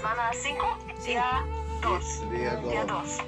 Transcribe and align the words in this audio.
semana 0.00 0.30
5, 0.32 0.78
día 1.04 1.44
2. 1.82 2.30
Día 2.30 2.56
Día 2.56 2.84
dos. 2.86 3.18
2. 3.18 3.26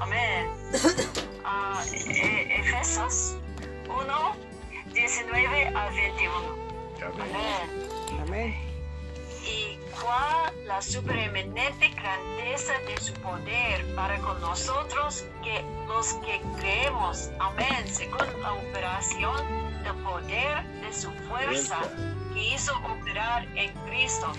Amén. 0.00 0.48
Ah, 1.50 1.82
e- 1.92 2.60
Efesios 2.60 3.36
1, 3.88 4.36
19 4.92 5.68
a 5.74 5.88
21. 5.88 6.56
Amén. 7.06 7.88
Amén. 8.20 8.54
y 9.46 9.78
cuál 10.02 10.52
la 10.66 10.82
supereminente 10.82 11.88
grandeza 11.88 12.74
de 12.86 12.98
su 13.00 13.14
poder 13.14 13.94
para 13.94 14.18
con 14.18 14.38
nosotros 14.42 15.24
que 15.42 15.64
los 15.86 16.12
que 16.24 16.42
creemos, 16.58 17.30
amén, 17.40 17.88
según 17.90 18.26
la 18.42 18.52
operación 18.52 19.82
del 19.84 19.94
poder 20.04 20.64
de 20.82 20.92
su 20.92 21.10
fuerza 21.30 21.78
que 22.34 22.54
hizo 22.54 22.72
operar 22.84 23.48
en 23.56 23.72
Cristo, 23.88 24.30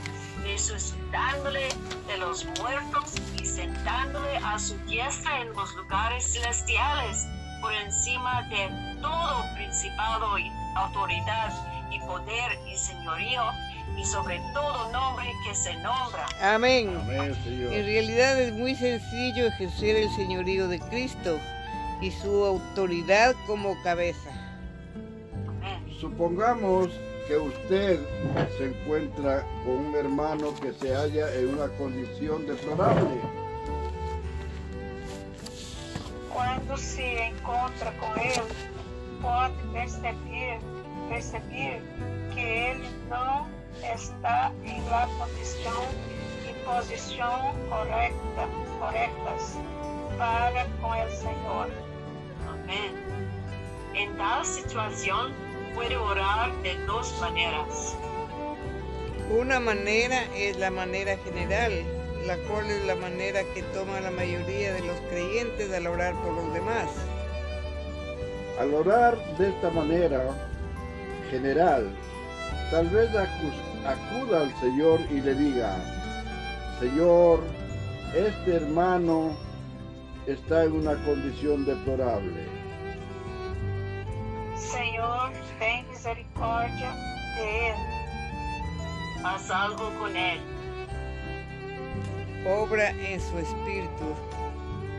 resucitándole 0.52 1.68
de 2.08 2.18
los 2.18 2.46
muertos 2.60 3.14
y 3.40 3.46
sentándole 3.46 4.38
a 4.38 4.58
su 4.58 4.76
diestra 4.86 5.42
en 5.42 5.54
los 5.54 5.76
lugares 5.76 6.34
celestiales, 6.34 7.28
por 7.62 7.74
encima 7.74 8.44
de 8.50 8.70
todo 9.02 9.44
principado 9.56 10.40
y 10.40 10.50
autoridad 10.76 11.54
y 11.92 12.00
poder 12.00 12.52
y 12.72 12.78
señorío 12.78 13.44
y 13.98 14.06
sobre 14.06 14.40
todo 14.54 14.92
nombre 14.92 15.26
que 15.46 15.54
se 15.54 15.74
nombra. 15.76 16.26
Amén. 16.42 16.98
Amén, 17.04 17.36
En 17.46 17.86
realidad 17.86 18.40
es 18.40 18.54
muy 18.54 18.76
sencillo 18.76 19.48
ejercer 19.48 19.98
el 19.98 20.10
señorío 20.16 20.68
de 20.68 20.80
Cristo 20.80 21.38
y 22.02 22.12
su 22.12 22.46
autoridad 22.46 23.36
como 23.46 23.76
cabeza. 23.84 24.30
Amén. 25.48 25.86
Supongamos 26.00 26.90
que 27.30 27.38
usted 27.38 28.00
se 28.58 28.66
encuentra 28.66 29.46
con 29.64 29.86
un 29.86 29.96
hermano 29.96 30.52
que 30.60 30.74
se 30.74 30.96
halla 30.96 31.32
en 31.36 31.54
una 31.54 31.68
condición 31.78 32.48
deplorable. 32.48 33.22
Quando 36.34 36.76
se 36.76 37.28
encontra 37.28 37.92
com 38.00 38.20
ele, 38.20 38.42
pode 39.22 39.54
perceber, 39.72 40.60
perceber 41.08 41.84
que 42.34 42.40
ele 42.40 42.90
não 43.12 43.48
está 43.94 44.52
em 44.66 44.84
la 44.90 45.08
condição 45.20 45.84
e 46.50 46.54
posição 46.66 47.54
correta, 47.70 48.50
corretas 48.80 49.56
para 50.18 50.66
com 50.82 50.90
o 50.90 51.12
Senhor. 51.12 51.70
Amén. 52.50 53.10
En 53.94 54.18
tal 54.18 54.44
situación 54.44 55.32
puede 55.80 55.96
orar 55.96 56.52
de 56.62 56.76
dos 56.88 57.18
maneras. 57.22 57.96
Una 59.32 59.62
manera 59.62 60.24
es 60.36 60.58
la 60.58 60.70
manera 60.72 61.16
general, 61.24 61.72
la 62.28 62.36
cual 62.50 62.66
es 62.70 62.84
la 62.86 62.96
manera 62.96 63.44
que 63.54 63.64
toma 63.74 64.02
la 64.02 64.12
mayoría 64.12 64.74
de 64.74 64.82
los 64.82 64.98
creyentes 65.10 65.72
al 65.72 65.88
orar 65.88 66.14
por 66.16 66.34
los 66.34 66.54
demás. 66.54 66.90
Al 68.60 68.74
orar 68.74 69.18
de 69.38 69.50
esta 69.50 69.70
manera 69.70 70.22
general, 71.32 71.90
tal 72.72 72.90
vez 72.90 73.10
acu- 73.12 73.86
acuda 73.86 74.42
al 74.42 74.54
Señor 74.60 75.00
y 75.10 75.22
le 75.22 75.34
diga, 75.34 75.78
Señor, 76.82 77.40
este 78.14 78.56
hermano 78.56 79.32
está 80.28 80.66
en 80.66 80.74
una 80.74 80.96
condición 81.06 81.66
deplorable. 81.66 82.50
Senhor, 84.58 85.32
tem 86.00 86.16
misericórdia 86.16 86.92
de 87.36 87.42
ele. 87.42 87.78
Haz 89.24 89.52
algo 89.52 89.92
con 90.00 90.16
él. 90.16 90.40
Obra 92.48 92.90
en 92.90 93.20
su 93.20 93.38
espíritu. 93.38 94.16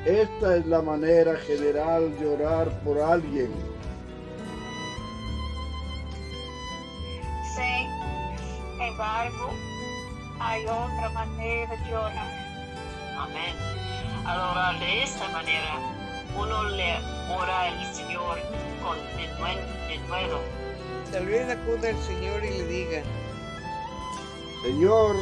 Esta 0.04 0.56
es 0.56 0.66
la 0.66 0.82
manera 0.82 1.36
general 1.36 2.16
de 2.18 2.26
orar 2.26 2.68
por 2.80 2.98
alguien. 2.98 3.50
Sem 7.54 7.88
embargo, 8.80 9.50
há 10.38 10.56
outra 10.58 11.10
maneira 11.10 11.76
de 11.76 11.96
orar. 11.96 12.32
Amén. 13.18 13.54
Al 14.26 14.38
orar 14.38 14.78
de 14.78 15.02
esta 15.02 15.28
manera, 15.28 15.78
uno 16.36 16.64
le 16.64 16.96
ora 17.34 17.62
al 17.62 17.94
Señor 17.94 18.38
con 18.82 18.96
denuedo. 19.16 20.59
Tal 21.12 21.26
vez 21.26 21.50
acuda 21.50 21.88
al 21.88 21.98
Señor 22.04 22.44
y 22.44 22.50
le 22.50 22.66
diga, 22.66 23.02
Señor, 24.62 25.16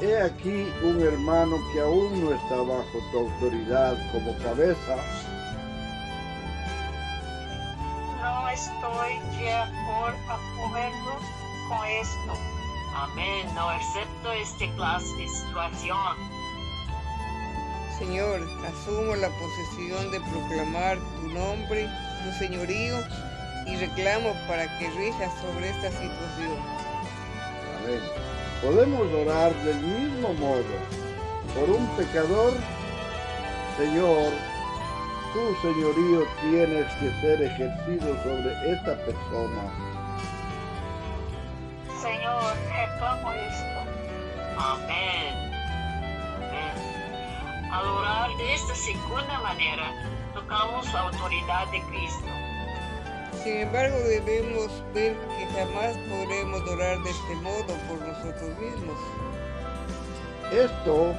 he 0.00 0.16
aquí 0.22 0.72
un 0.82 1.02
hermano 1.02 1.56
que 1.72 1.80
aún 1.80 2.24
no 2.24 2.32
está 2.32 2.56
bajo 2.56 2.98
tu 3.12 3.18
autoridad 3.18 3.96
como 4.12 4.34
cabeza. 4.38 4.96
Não 8.22 8.48
estou 8.48 8.92
de 9.36 9.52
acordo, 9.52 10.32
acordo 10.32 11.20
com 11.68 11.84
isto. 12.00 12.32
Amén. 12.94 13.46
No 13.54 13.68
acepto 13.68 14.32
esta 14.32 14.74
clase 14.76 15.14
de 15.16 15.28
situación. 15.28 16.16
Señor, 17.98 18.40
asumo 18.66 19.16
la 19.16 19.28
posesión 19.28 20.10
de 20.10 20.20
proclamar 20.20 20.98
tu 20.98 21.28
nombre, 21.28 21.88
tu 22.24 22.32
señorío 22.38 22.96
y 23.66 23.76
reclamo 23.76 24.32
para 24.46 24.66
que 24.78 24.88
rijas 24.90 25.32
sobre 25.40 25.70
esta 25.70 25.90
situación. 25.90 26.56
Amén. 27.78 28.00
Podemos 28.62 29.12
orar 29.12 29.54
del 29.64 29.76
mismo 29.76 30.32
modo 30.34 30.64
por 31.54 31.70
un 31.70 31.86
pecador. 31.96 32.54
Señor, 33.76 34.32
tu 35.32 35.68
señorío 35.68 36.24
tienes 36.40 36.86
que 36.94 37.10
ser 37.20 37.42
ejercido 37.42 38.22
sobre 38.22 38.72
esta 38.72 38.96
persona. 39.04 39.62
Senhor, 42.00 42.54
reclamo 42.72 43.32
isto. 43.34 43.76
Amén. 44.58 45.52
Amén. 46.36 47.72
Al 47.72 47.86
orar 47.86 48.30
de 48.38 48.54
esta 48.54 48.74
segunda 48.74 49.40
manera, 49.40 49.92
tocamos 50.32 50.90
la 50.92 51.00
autoridad 51.00 51.66
de 51.72 51.82
Cristo. 51.82 52.55
Sin 53.46 53.58
embargo, 53.58 53.96
debemos 54.08 54.72
ver 54.92 55.14
que 55.14 55.46
jamás 55.54 55.96
podremos 56.08 56.68
orar 56.68 57.00
de 57.00 57.10
este 57.10 57.34
modo 57.36 57.66
por 57.86 58.00
nosotros 58.00 58.58
mismos. 58.58 58.98
Esto 60.50 61.14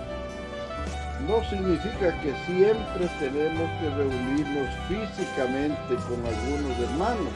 no 1.25 1.49
significa 1.49 2.21
que 2.21 2.33
siempre 2.45 3.07
tenemos 3.21 3.69
que 3.79 3.89
reunirnos 3.91 4.69
físicamente 4.89 5.95
con 6.09 6.25
algunos 6.25 6.77
hermanos. 6.77 7.31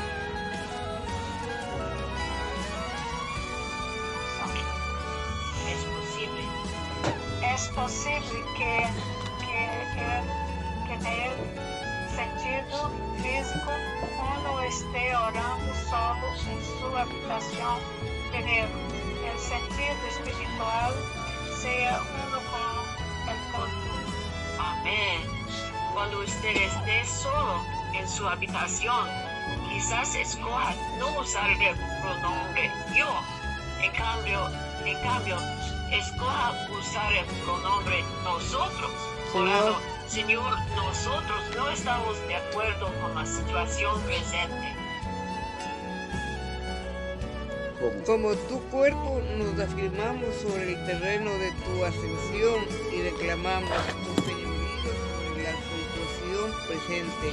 Es 5.70 5.86
posible. 5.86 6.44
Es 7.56 7.68
posible 7.70 8.44
que, 8.58 8.90
que, 9.40 9.70
que, 9.96 11.81
sentido 12.22 12.92
físico 13.18 13.72
uno 14.20 14.62
esté 14.62 15.18
orando 15.18 15.74
solo 15.90 16.28
em 16.52 16.80
sua 16.80 17.02
habitação 17.02 17.80
primeiro. 18.32 18.70
El 19.26 19.40
sentido 19.40 20.08
espiritual 20.08 20.94
sea 21.62 22.00
uno 22.00 22.40
con 22.52 23.34
el 23.34 23.52
corpo. 23.52 23.92
Amén. 24.60 25.22
Cuando 25.94 26.20
usted 26.20 26.56
esté 26.56 27.06
solo 27.06 27.64
en 27.94 28.08
su 28.08 28.28
habitación, 28.28 29.08
quizás 29.70 30.14
escoja 30.16 30.76
no 31.00 31.20
usar 31.20 31.50
el 31.50 31.76
pronombre 32.02 32.72
yo. 32.96 33.10
En 33.82 33.92
cambio, 33.94 34.48
en 34.86 34.98
cambio, 35.02 35.38
escoja 35.92 36.54
usar 36.80 37.14
el 37.14 37.26
pronombre 37.44 38.04
nosotros. 38.24 38.92
Señor. 39.32 39.76
Señor, 40.08 40.58
nosotros 40.76 41.40
no 41.56 41.70
estamos 41.70 42.18
de 42.28 42.36
acuerdo 42.36 42.92
con 43.02 43.16
la 43.16 43.26
situación 43.26 44.02
presente. 44.02 44.76
Como 47.80 48.04
Como 48.04 48.36
tu 48.50 48.60
cuerpo 48.70 49.22
nos 49.38 49.58
afirmamos 49.58 50.36
sobre 50.36 50.74
el 50.74 50.86
terreno 50.86 51.32
de 51.32 51.52
tu 51.64 51.86
ascensión 51.86 52.66
y 52.94 53.02
reclamamos 53.04 53.72
tu 54.04 54.22
señorío 54.24 54.92
sobre 55.16 55.44
la 55.44 55.56
situación 55.72 56.52
presente. 56.68 57.28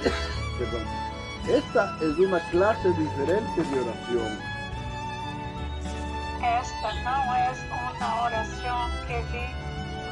perdón. 0.58 0.86
Esta 1.48 1.98
es 2.00 2.18
una 2.18 2.38
clase 2.50 2.88
diferente 2.90 3.62
de 3.62 3.80
oración. 3.80 4.53
Esta 6.44 6.92
não 7.02 7.34
é 7.34 7.52
uma 7.72 8.22
oração 8.24 8.90
que 9.06 9.16
lhe 9.32 9.46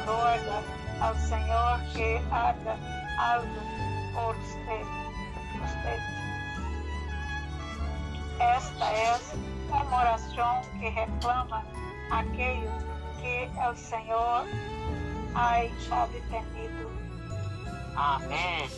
roga 0.05 0.63
ao 0.99 1.15
Senhor 1.15 1.79
que 1.93 2.21
haga 2.31 2.75
algo 3.19 3.61
por 4.13 4.35
usted. 4.35 5.03
Esta 8.39 8.85
é 8.85 9.19
uma 9.69 9.99
oração 9.99 10.61
que 10.79 10.89
reclama 10.89 11.63
aquilo 12.09 12.71
que 13.21 13.49
o 13.69 13.75
Senhor 13.75 14.45
ha 15.35 15.63
obtenido. 16.03 16.89
Amén. 17.95 18.69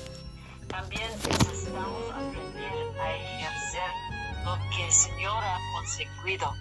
También 0.68 1.10
necesitamos 1.24 2.12
aprender 2.12 3.00
a 3.00 3.16
ejercer 3.16 3.92
lo 4.44 4.58
que 4.76 4.86
el 4.86 4.92
Señor 4.92 5.42
ha 5.44 5.58
conseguido, 5.74 6.54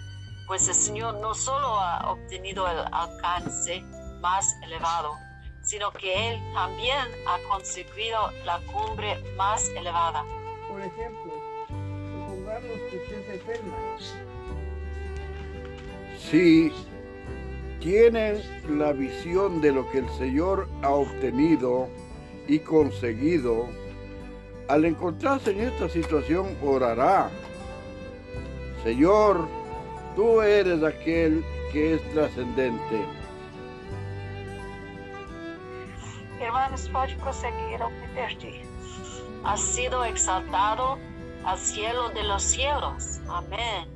pues 0.47 0.67
el 0.67 0.75
Señor 0.75 1.15
no 1.15 1.33
solo 1.33 1.79
ha 1.79 2.11
obtenido 2.11 2.67
el 2.67 2.77
alcance 2.91 3.81
más 4.21 4.55
elevado, 4.63 5.13
sino 5.61 5.91
que 5.91 6.29
Él 6.29 6.41
también 6.53 7.07
ha 7.27 7.37
conseguido 7.49 8.31
la 8.45 8.59
cumbre 8.71 9.17
más 9.35 9.67
elevada. 9.69 10.23
Por 10.69 10.81
ejemplo, 10.81 11.33
supongamos 11.67 12.79
que 12.89 12.97
usted 12.97 13.25
se 13.25 13.33
enferma. 13.33 13.75
Si 16.29 16.71
tienen 17.79 18.41
la 18.79 18.93
visión 18.93 19.61
de 19.61 19.71
lo 19.71 19.89
que 19.91 19.99
el 19.99 20.09
Señor 20.17 20.67
ha 20.81 20.89
obtenido 20.89 21.87
y 22.47 22.59
conseguido, 22.59 23.67
al 24.67 24.85
encontrarse 24.85 25.51
en 25.51 25.61
esta 25.61 25.89
situación 25.89 26.57
orará. 26.63 27.29
Señor, 28.83 29.47
tú 30.15 30.41
eres 30.41 30.83
aquel 30.83 31.43
que 31.71 31.95
es 31.95 32.13
trascendente. 32.13 33.05
Hermanos, 36.39 36.89
pode 36.89 37.15
prosseguir, 37.15 37.79
eu 37.79 37.89
me 37.89 38.07
perdi. 38.09 38.61
Ha 39.43 39.57
sido 39.57 40.03
exaltado 40.05 40.97
al 41.43 41.57
cielo 41.57 42.09
de 42.09 42.23
los 42.23 42.43
cielos. 42.43 43.19
Amén. 43.27 43.87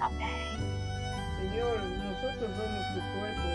Amém. 0.00 0.44
Señor, 1.38 1.78
nosotros 2.04 2.50
somos 2.56 2.84
tu 2.94 3.00
cuerpo. 3.18 3.48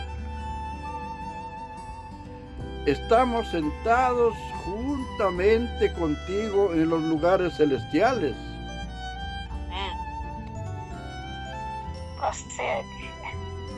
Estamos 2.86 3.48
sentados 3.50 4.36
juntamente 4.66 5.94
contigo 5.94 6.74
en 6.74 6.90
los 6.90 7.02
lugares 7.04 7.56
celestiales. 7.58 8.36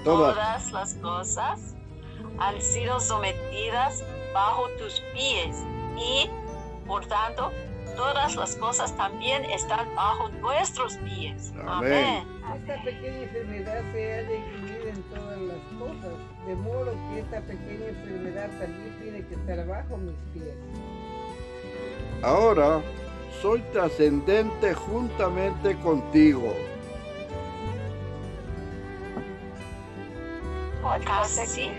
Todas. 0.03 0.33
Todas 0.35 0.71
las 0.71 0.93
cosas 0.95 1.75
han 2.39 2.61
sido 2.61 2.99
sometidas 2.99 4.03
bajo 4.33 4.67
tus 4.79 5.01
pies 5.13 5.55
y, 5.97 6.29
por 6.87 7.05
tanto, 7.05 7.51
todas 7.95 8.35
las 8.35 8.55
cosas 8.55 8.95
también 8.97 9.45
están 9.45 9.93
bajo 9.95 10.29
nuestros 10.29 10.97
pies. 10.97 11.53
Amén. 11.67 12.25
Esta 12.55 12.83
pequeña 12.83 13.23
enfermedad 13.23 13.81
se 13.91 14.13
halla 14.13 14.35
incluida 14.35 14.89
en 14.89 15.03
todas 15.03 15.39
las 15.41 15.57
cosas, 15.79 16.47
de 16.47 16.55
modo 16.55 16.93
que 17.09 17.19
esta 17.19 17.41
pequeña 17.41 17.87
enfermedad 17.87 18.49
también 18.59 18.99
tiene 19.01 19.25
que 19.27 19.35
estar 19.35 19.67
bajo 19.67 19.97
mis 19.97 20.15
pies. 20.33 20.55
Ahora 22.23 22.81
soy 23.41 23.61
trascendente 23.73 24.73
juntamente 24.73 25.75
contigo. 25.79 26.53
Así, 30.83 31.71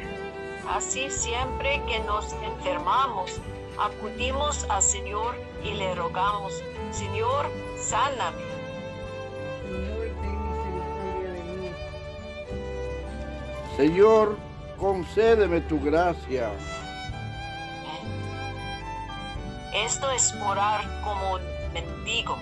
así 0.69 1.10
siempre 1.10 1.82
que 1.87 1.99
nos 2.00 2.32
enfermamos, 2.34 3.40
acudimos 3.78 4.64
al 4.70 4.82
Señor 4.82 5.34
y 5.64 5.75
le 5.75 5.94
rogamos, 5.94 6.62
Señor, 6.93 7.46
sáname. 7.78 8.43
Señor, 9.66 10.06
ten 10.20 10.50
misericordia 10.50 11.31
de 11.32 11.43
mí. 11.43 11.70
Señor, 13.76 14.37
concédeme 14.78 15.60
tu 15.62 15.81
gracia. 15.81 16.50
Esto 19.75 20.10
es 20.12 20.34
orar 20.34 20.84
como 21.02 21.34
un 21.34 21.43
mendigo. 21.72 22.37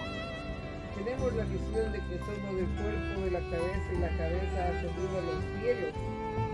Tenemos 0.97 1.33
la 1.33 1.45
visión 1.45 1.93
de 1.93 1.99
que 2.01 2.19
somos 2.19 2.59
el 2.59 2.67
cuerpo 2.77 3.21
de 3.25 3.31
la 3.31 3.41
cabeza 3.51 3.93
y 3.95 3.99
la 3.99 4.09
cabeza 4.17 4.67
ha 4.67 4.81
subido 4.81 5.19
a 5.19 5.23
los 5.23 5.45
cielos. 5.61 5.95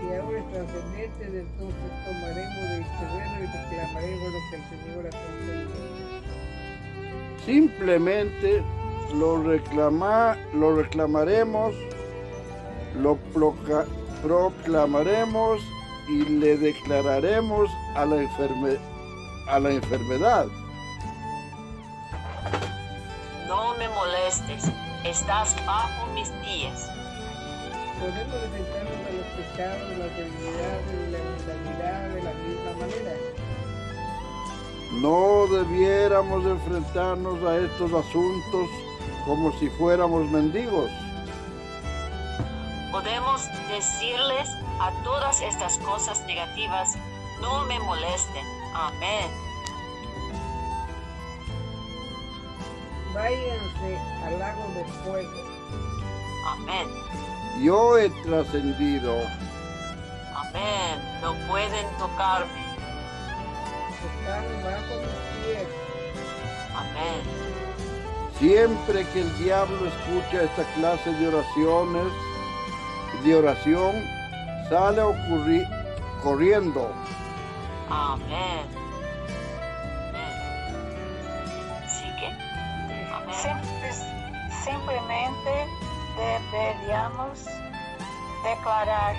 Y 0.03 0.13
ahora 0.13 0.39
es 0.39 0.47
trascendente, 0.51 1.25
entonces 1.25 1.91
tomaremos 2.05 2.61
del 2.69 2.85
terreno 2.99 3.35
y 3.39 3.45
reclamaremos 3.47 4.27
lo 4.33 4.39
que 4.49 4.55
el 4.55 4.63
Señor 4.69 5.07
ha 5.07 5.09
conseguido. 5.09 5.87
Simplemente 7.45 8.63
lo, 9.13 9.41
reclama, 9.43 10.37
lo 10.53 10.75
reclamaremos, 10.75 11.73
lo 13.01 13.17
proca- 13.33 13.85
proclamaremos 14.21 15.61
y 16.09 16.25
le 16.25 16.57
declararemos 16.57 17.69
a 17.95 18.05
la, 18.05 18.17
enferme- 18.17 18.79
a 19.49 19.59
la 19.59 19.71
enfermedad. 19.71 20.45
No 23.47 23.73
me 23.77 23.87
molestes, 23.89 24.69
estás 25.05 25.55
bajo 25.65 26.05
mis 26.13 26.29
pies. 26.29 26.89
Podemos 27.99 28.41
enfrentarnos 29.35 29.91
a 29.91 29.97
los 29.97 29.97
pecados, 29.97 29.97
las 29.97 30.17
debilidades 30.17 30.83
y 30.87 31.11
la 31.11 31.99
de 32.09 32.23
la 32.23 32.33
misma 32.33 32.71
manera. 32.79 33.13
No 35.01 35.47
debiéramos 35.47 36.45
enfrentarnos 36.45 37.43
a 37.43 37.57
estos 37.57 37.93
asuntos 37.93 38.69
como 39.25 39.51
si 39.59 39.69
fuéramos 39.71 40.29
mendigos. 40.31 40.89
Podemos 42.91 43.43
decirles 43.69 44.49
a 44.79 44.91
todas 45.03 45.41
estas 45.41 45.77
cosas 45.79 46.25
negativas, 46.25 46.95
no 47.41 47.65
me 47.65 47.79
molesten. 47.79 48.45
Amén. 48.73 49.29
Váyanse 53.13 53.97
al 54.23 54.39
lago 54.39 54.63
de 54.73 54.85
fuego. 55.03 55.47
Amén. 56.45 56.87
Yo 57.61 57.97
he 57.97 58.09
trascendido. 58.23 59.13
Amén. 60.35 61.01
No 61.21 61.33
pueden 61.47 61.87
tocarme. 61.97 62.67
Están 64.19 64.45
bajo 64.63 64.93
mis 65.01 65.45
pies. 65.45 65.67
Amén. 66.75 67.21
Siempre 68.39 69.05
que 69.07 69.21
el 69.21 69.37
diablo 69.39 69.87
escucha 69.87 70.43
esta 70.43 70.63
clase 70.75 71.11
de 71.13 71.27
oraciones, 71.29 72.13
de 73.23 73.35
oración, 73.35 73.95
sale 74.69 75.01
a 75.01 75.07
ocurrir 75.07 75.67
corriendo. 76.21 76.91
Amén. 77.89 78.65
Amén. 80.13 81.89
Sigue. 81.89 82.29
Amén. 83.11 83.35
Simples- 83.41 84.05
simplesmente 84.63 85.51
deveríamos 86.17 87.45
declarar 88.43 89.15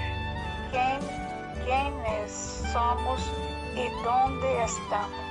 quem, 0.73 1.01
quienes 1.65 2.65
somos 2.73 3.21
y 3.75 3.89
dónde 4.03 4.65
estamos. 4.65 5.29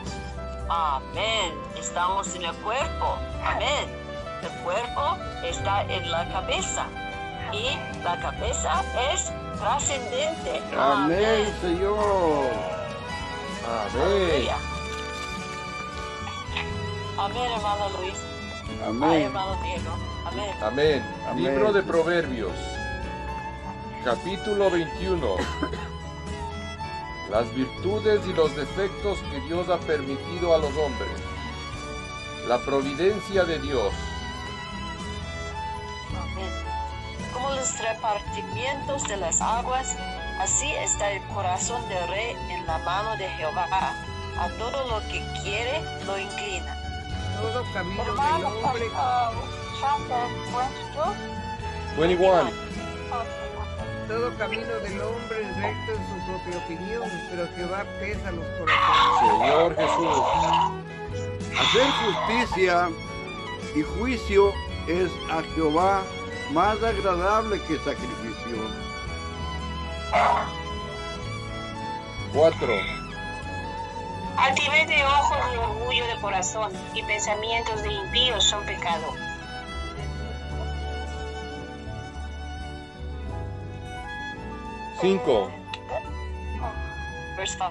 Amén. 0.70 1.54
Estamos 1.78 2.34
en 2.36 2.46
el 2.46 2.56
cuerpo. 2.58 3.18
Amén. 3.44 3.90
El 4.42 4.64
cuerpo 4.64 5.18
está 5.44 5.84
en 5.84 6.10
la 6.12 6.28
cabeza. 6.30 6.86
Y 7.52 7.78
la 8.04 8.20
cabeza 8.20 8.84
es 9.14 9.32
trascendente. 9.60 10.62
Amén, 10.78 11.54
Señor. 11.62 12.50
Amén. 13.68 14.50
Amén, 17.18 17.52
hermano 17.52 17.90
Luis. 17.98 18.16
Ay, 18.70 18.90
Amén. 18.90 19.22
hermano 19.24 19.56
Diego. 19.64 20.17
Amén. 20.28 20.56
Amén. 20.62 21.04
Amén. 21.26 21.44
Libro 21.44 21.72
de 21.72 21.82
Proverbios, 21.84 22.52
capítulo 24.04 24.70
21. 24.70 25.36
Las 27.32 27.54
virtudes 27.56 28.28
y 28.28 28.34
los 28.34 28.54
defectos 28.54 29.20
que 29.32 29.40
Dios 29.42 29.70
ha 29.70 29.78
permitido 29.80 30.54
a 30.54 30.58
los 30.58 30.76
hombres. 30.76 31.12
La 32.46 32.58
providencia 32.60 33.46
de 33.46 33.60
Dios. 33.60 33.94
Amén. 36.20 36.52
Como 37.32 37.50
los 37.52 37.80
repartimientos 37.80 39.04
de 39.04 39.16
las 39.16 39.40
aguas, 39.40 39.96
así 40.42 40.70
está 40.74 41.10
el 41.12 41.22
corazón 41.34 41.88
del 41.88 42.06
rey 42.10 42.36
en 42.50 42.68
la 42.68 42.80
mano 42.80 43.16
de 43.16 43.30
Jehová. 43.30 43.66
A 44.40 44.50
todo 44.60 44.88
lo 44.90 45.00
que 45.08 45.24
quiere 45.42 45.82
lo 46.06 46.20
inclina. 46.20 46.76
Todo 47.42 47.64
camino 47.74 48.04
del 48.04 48.14
hombre, 48.14 48.88
chapter 48.92 49.34
22. 49.34 49.67
21. 51.98 52.52
todo 54.08 54.38
camino 54.38 54.74
del 54.80 55.02
hombre 55.02 55.42
es 55.42 55.58
recto 55.58 55.92
en 55.92 56.04
su 56.08 56.16
propia 56.26 56.58
opinión, 56.58 57.10
pero 57.30 57.48
Jehová 57.56 57.86
pesa 58.00 58.32
los 58.32 58.46
corazones. 58.58 59.20
Señor 59.20 59.76
Jesús. 59.76 60.18
Hacer 61.60 61.88
justicia 61.92 62.90
y 63.76 63.82
juicio 63.82 64.54
es 64.88 65.12
a 65.32 65.44
Jehová 65.54 66.04
más 66.52 66.82
agradable 66.82 67.62
que 67.64 67.78
sacrificio. 67.80 68.58
4. 72.34 72.68
Altivez 74.38 74.88
de 74.88 75.04
ojos 75.04 75.38
y 75.54 75.58
orgullo 75.58 76.08
de 76.08 76.22
corazón 76.22 76.72
y 76.94 77.02
pensamientos 77.04 77.82
de 77.84 77.92
impíos 77.92 78.44
son 78.44 78.64
pecado. 78.66 79.27
5. 85.00 85.52
Verse 87.36 87.54
5. 87.54 87.68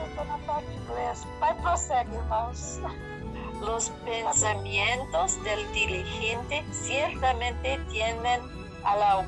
Eu 0.00 0.16
tô 0.16 0.24
na 0.24 0.38
parte 0.38 0.66
de 0.68 0.76
inglês. 0.76 1.26
Vai, 1.38 1.54
prossegue, 1.60 2.14
irmãos. 2.14 2.80
Los 3.60 3.90
pensamientos 4.04 5.42
del 5.44 5.70
diligente 5.72 6.64
ciertamente 6.72 7.78
tienden 7.90 8.40
a 8.84 8.96
la 8.96 9.26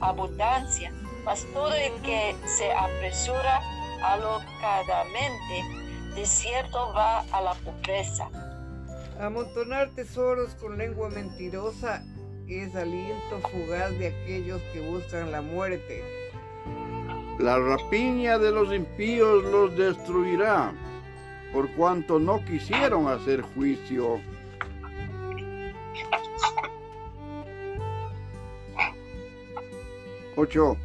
abundancia, 0.00 0.92
mas 1.24 1.44
todo 1.52 1.72
el 1.74 1.92
que 2.02 2.34
se 2.44 2.72
apresura 2.72 3.60
alocadamente, 4.02 5.64
de 6.14 6.26
cierto 6.26 6.92
va 6.94 7.24
a 7.32 7.40
la 7.40 7.54
pobreza. 7.54 8.28
Amontonar 9.20 9.90
tesoros 9.90 10.54
con 10.56 10.78
lengua 10.78 11.10
mentirosa 11.10 12.02
es 12.48 12.74
aliento 12.76 13.40
fugaz 13.50 13.98
de 13.98 14.08
aquellos 14.08 14.62
que 14.72 14.80
buscan 14.80 15.32
la 15.32 15.42
muerte. 15.42 16.04
La 17.38 17.58
rapiña 17.58 18.38
de 18.38 18.52
los 18.52 18.72
impíos 18.72 19.44
los 19.44 19.76
destruirá, 19.76 20.72
por 21.52 21.70
cuanto 21.72 22.18
no 22.18 22.44
quisieron 22.44 23.08
hacer 23.08 23.42
juicio. 23.42 24.20
Ocho. 30.36 30.76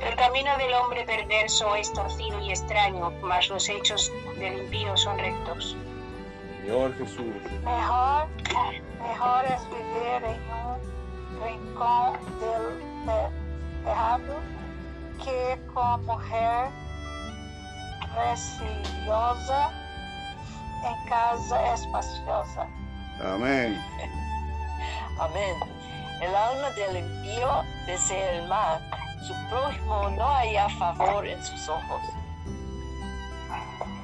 El 0.00 0.16
camino 0.16 0.56
del 0.56 0.72
hombre 0.74 1.04
perverso 1.04 1.76
es 1.76 1.92
torcido 1.92 2.40
y 2.40 2.50
extraño, 2.50 3.10
mas 3.22 3.48
los 3.48 3.68
hechos 3.68 4.10
del 4.38 4.64
impío 4.64 4.96
son 4.96 5.18
rectos. 5.18 5.76
Señor 6.62 6.96
Jesús. 6.96 7.34
Mejor, 7.64 8.28
mejor 9.02 9.44
es 9.46 9.68
vivir 9.68 10.22
en 10.22 10.40
un 10.54 11.42
rincón 11.42 12.12
del 12.38 13.24
pecado 13.82 14.40
que 15.24 15.60
con 15.74 16.06
mujer 16.06 16.68
preciosa 18.14 19.72
en 20.84 21.08
casa 21.08 21.74
espaciosa. 21.74 22.68
Amén. 23.20 23.76
Amén. 25.18 25.56
El 26.20 26.32
alma 26.32 26.70
del 26.70 26.98
impío 26.98 27.64
desea 27.86 28.38
el 28.38 28.48
mal, 28.48 28.80
su 29.26 29.34
prójimo 29.48 30.10
no 30.10 30.28
haya 30.28 30.68
favor 30.68 31.26
en 31.26 31.42
sus 31.44 31.68
ojos. 31.68 32.21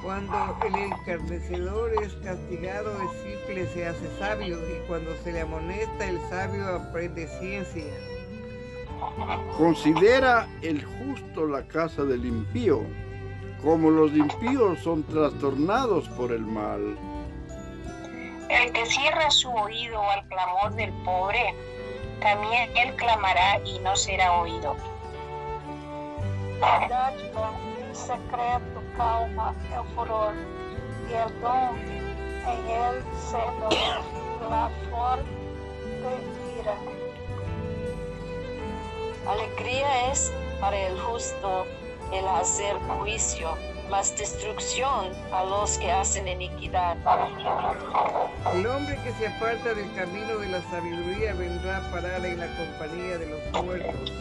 Cuando 0.09 0.57
el 0.65 0.75
encarnecedor 0.75 1.91
es 2.03 2.15
castigado, 2.23 2.99
el 2.99 3.09
simple 3.21 3.67
se 3.67 3.85
hace 3.85 4.17
sabio, 4.17 4.57
y 4.57 4.87
cuando 4.87 5.15
se 5.17 5.31
le 5.31 5.41
amonesta, 5.41 6.07
el 6.07 6.19
sabio 6.31 6.67
aprende 6.67 7.27
ciencia. 7.39 7.83
Considera 9.55 10.47
el 10.63 10.83
justo 10.83 11.45
la 11.45 11.61
casa 11.67 12.05
del 12.05 12.25
impío, 12.25 12.81
como 13.61 13.91
los 13.91 14.11
impíos 14.13 14.79
son 14.79 15.03
trastornados 15.03 16.09
por 16.09 16.31
el 16.31 16.41
mal. 16.41 16.97
El 18.49 18.73
que 18.73 18.87
cierra 18.87 19.29
su 19.29 19.51
oído 19.51 20.01
al 20.09 20.27
clamor 20.27 20.73
del 20.73 20.91
pobre, 21.05 21.53
también 22.19 22.75
él 22.75 22.95
clamará 22.95 23.59
y 23.63 23.77
no 23.77 23.95
será 23.95 24.41
oído. 24.41 24.75
Verdade, 26.59 27.31
em 27.79 27.93
secreto 27.93 28.78
calma 28.99 29.55
é 29.71 29.79
o 29.79 29.83
furor, 29.95 30.33
e 31.09 31.13
el 31.13 31.29
dom 31.39 31.73
em 32.51 32.61
ele 32.83 33.01
sendo 33.31 34.49
lá 34.49 34.69
fora 34.89 35.23
de 35.23 36.59
ira. 36.59 36.75
Alegría 39.25 40.11
es 40.11 40.33
para 40.59 40.75
el 40.75 40.99
justo 40.99 41.65
el 42.11 42.27
hacer 42.27 42.75
juicio, 42.99 43.57
mas 43.89 44.17
destrucción 44.17 45.13
a 45.31 45.45
los 45.45 45.77
que 45.77 45.89
hacen 45.89 46.27
iniquidad. 46.27 46.97
El 48.53 48.67
hombre 48.67 48.99
que 49.01 49.13
se 49.13 49.27
aparta 49.27 49.73
del 49.75 49.93
camino 49.95 50.39
de 50.39 50.47
la 50.49 50.61
sabiduría 50.63 51.33
vendrá 51.35 51.77
a 51.77 51.91
parar 51.91 52.25
en 52.25 52.39
la 52.39 52.47
compañía 52.57 53.17
de 53.17 53.27
los 53.27 53.63
muertos. 53.63 54.11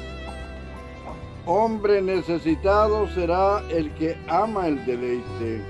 Hombre 1.50 2.02
necesitado 2.02 3.09
será 3.14 3.62
el 3.71 3.90
que 3.95 4.19
ama 4.28 4.67
el 4.67 4.85
deleite, 4.85 5.64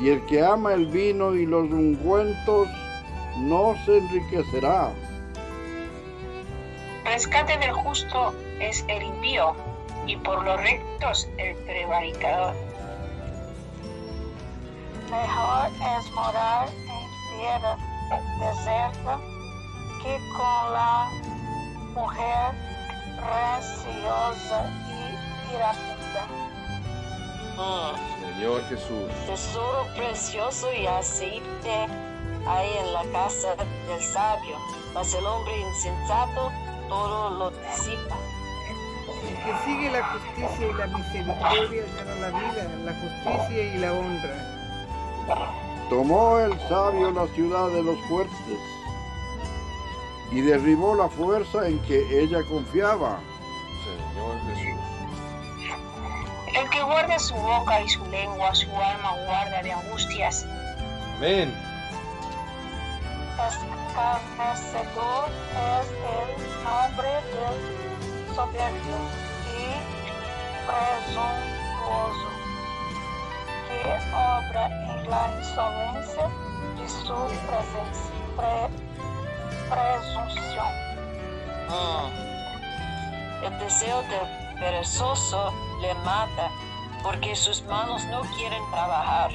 y 0.00 0.08
el 0.08 0.26
que 0.26 0.44
ama 0.44 0.74
el 0.74 0.86
vino 0.86 1.36
y 1.36 1.46
los 1.46 1.70
ungüentos 1.70 2.66
no 3.36 3.76
se 3.86 3.98
enriquecerá. 3.98 4.92
Rescate 7.04 7.56
del 7.58 7.70
justo 7.70 8.34
es 8.58 8.84
el 8.88 9.04
impío, 9.04 9.54
y 10.08 10.16
por 10.16 10.42
los 10.42 10.60
rectos 10.60 11.28
el 11.38 11.54
prevaricador. 11.58 12.56
Mejor 15.12 15.68
es 15.96 16.12
morar 16.12 16.66
en 16.66 17.38
tierra 17.38 17.76
deserta 18.40 19.20
que 20.02 20.18
con 20.36 20.72
la 20.72 21.08
mujer 21.94 22.50
preciosa 23.16 24.83
Mm. 27.56 28.34
Señor 28.34 28.62
Jesús. 28.68 29.08
Tesoro 29.26 29.86
precioso 29.96 30.72
y 30.72 30.86
aceite 30.86 31.86
hay 32.46 32.76
en 32.78 32.92
la 32.92 33.04
casa 33.12 33.54
del 33.56 34.02
sabio, 34.02 34.56
mas 34.92 35.14
el 35.14 35.24
hombre 35.24 35.52
insensato 35.60 36.52
todo 36.88 37.30
lo 37.30 37.50
disipa. 37.50 38.18
El 39.28 39.36
que 39.36 39.64
sigue 39.64 39.90
la 39.90 40.02
justicia 40.02 40.68
y 40.68 40.72
la 40.74 40.86
misericordia 40.86 41.84
gana 41.96 42.14
la 42.16 42.38
vida, 42.38 42.68
la 42.84 42.92
justicia 42.92 43.62
y 43.62 43.78
la 43.78 43.92
honra. 43.92 44.54
Tomó 45.88 46.38
el 46.38 46.58
sabio 46.68 47.10
la 47.12 47.26
ciudad 47.28 47.68
de 47.68 47.82
los 47.82 47.98
fuertes 48.08 48.58
y 50.32 50.40
derribó 50.40 50.94
la 50.94 51.08
fuerza 51.08 51.68
en 51.68 51.78
que 51.80 52.20
ella 52.20 52.42
confiaba. 52.50 53.20
Señor 53.84 54.56
Jesús. 54.56 54.83
El 56.54 56.70
que 56.70 56.82
guarda 56.82 57.18
su 57.18 57.34
boca 57.34 57.80
y 57.80 57.88
su 57.88 58.06
lengua, 58.06 58.54
su 58.54 58.70
alma 58.76 59.12
guarda 59.26 59.62
de 59.62 59.72
angustias. 59.72 60.46
Amén. 61.16 61.52
Escarnecedor 63.34 65.28
es 65.50 65.88
el 65.90 66.28
nombre 66.64 67.12
del 67.32 67.56
soberbio 68.34 68.98
y 69.50 69.58
presuntuoso, 70.66 72.30
que 73.68 73.82
obra 74.14 74.64
en 74.66 75.10
la 75.10 75.22
insolencia 75.38 76.26
de 76.78 76.88
su 76.88 77.16
presencia, 77.46 78.14
pre- 78.36 78.70
presunción. 79.70 80.72
Mm. 81.68 82.08
El 83.44 83.54
deseo 83.58 83.98
del 84.02 84.43
perezoso 84.54 85.52
le 85.80 85.94
mata 86.04 86.50
porque 87.02 87.36
sus 87.36 87.62
manos 87.64 88.04
no 88.06 88.22
quieren 88.36 88.62
trabajar. 88.70 89.30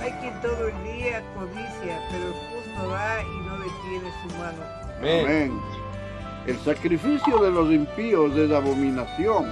Hay 0.00 0.12
quien 0.12 0.40
todo 0.40 0.68
el 0.68 0.84
día 0.84 1.22
codicia, 1.34 2.00
pero 2.10 2.26
el 2.28 2.32
justo 2.32 2.88
da 2.88 3.22
y 3.22 3.46
no 3.46 3.58
detiene 3.58 4.10
su 4.22 4.38
mano. 4.38 4.62
Amén. 4.98 5.24
Amén. 5.24 5.62
El 6.46 6.58
sacrificio 6.60 7.38
de 7.38 7.50
los 7.50 7.70
impíos 7.70 8.36
es 8.36 8.50
abominación, 8.52 9.50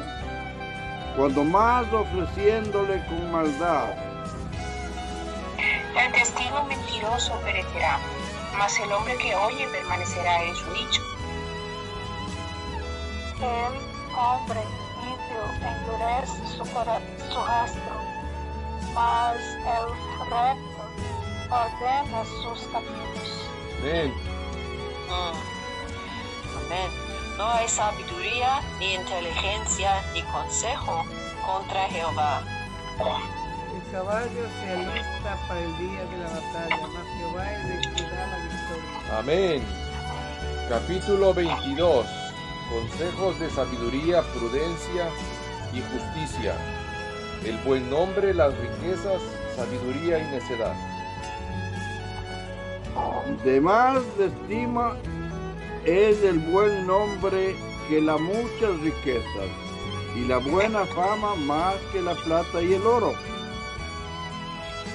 cuando 1.16 1.42
más 1.42 1.90
ofreciéndole 1.92 3.04
con 3.06 3.32
maldad. 3.32 3.94
El 5.96 6.12
testigo 6.12 6.64
mentiroso 6.64 7.32
perecerá, 7.44 7.98
mas 8.58 8.78
el 8.78 8.92
hombre 8.92 9.16
que 9.16 9.34
oye 9.34 9.66
permanecerá 9.68 10.44
en 10.44 10.54
su 10.54 10.72
dicho. 10.72 11.02
El 13.40 13.91
hombre 14.16 14.60
ímpio 15.02 15.68
endurece 15.68 16.46
su, 16.46 16.64
su 16.64 17.44
rastro, 17.44 17.94
mas 18.94 19.36
el 19.36 20.28
recto 20.30 20.82
ordena 21.50 22.24
sus 22.42 22.60
caminos. 22.68 23.48
Amén. 23.80 24.14
Mm. 25.08 25.52
Amén. 26.66 26.90
No 27.36 27.50
hay 27.50 27.68
sabiduría, 27.68 28.60
ni 28.78 28.94
inteligencia, 28.94 30.02
ni 30.12 30.22
consejo 30.22 31.04
contra 31.44 31.88
Jehová. 31.88 32.42
El 33.74 33.90
caballos 33.90 34.48
se 34.60 34.72
alista 34.72 35.36
para 35.48 35.60
el 35.60 35.78
día 35.78 36.04
de 36.04 36.18
la 36.18 36.28
batalla, 36.28 36.88
mas 36.94 37.06
Jehová 37.16 37.52
es 37.52 37.86
el 37.86 37.94
que 37.94 38.02
da 38.02 38.26
la 38.26 38.36
victoria. 38.36 39.18
Amén. 39.18 39.64
Capítulo 40.68 41.34
22. 41.34 42.21
Consejos 42.72 43.38
de 43.38 43.50
sabiduría, 43.50 44.22
prudencia 44.34 45.08
y 45.74 45.82
justicia. 45.82 46.54
El 47.44 47.58
buen 47.58 47.90
nombre, 47.90 48.32
las 48.32 48.56
riquezas, 48.56 49.20
sabiduría 49.54 50.18
y 50.18 50.30
necedad. 50.30 50.74
De 53.44 53.60
más 53.60 54.00
de 54.16 54.26
estima 54.26 54.96
es 55.84 56.22
el 56.22 56.38
buen 56.38 56.86
nombre 56.86 57.54
que 57.88 58.00
las 58.00 58.20
muchas 58.20 58.80
riquezas, 58.80 59.50
y 60.16 60.24
la 60.26 60.38
buena 60.38 60.86
fama 60.86 61.34
más 61.34 61.74
que 61.92 62.00
la 62.00 62.14
plata 62.14 62.62
y 62.62 62.72
el 62.72 62.86
oro. 62.86 63.12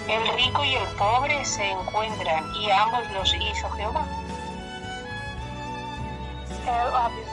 El 0.08 0.36
rico 0.36 0.64
y 0.64 0.74
el 0.74 0.88
pobre 0.98 1.46
se 1.46 1.70
encuentran 1.70 2.44
y 2.56 2.72
ambos 2.72 3.12
los 3.14 3.36
hizo 3.36 3.70
Jehová. 3.72 4.06
El 6.68 7.27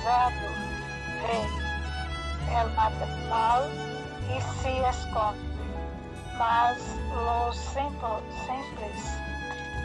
el 2.56 2.70
mata 2.74 3.06
mal 3.30 3.70
y 4.28 4.40
se 4.60 4.88
esconde, 4.88 5.40
mas 6.38 6.78
los 7.14 7.56
simples, 7.56 9.02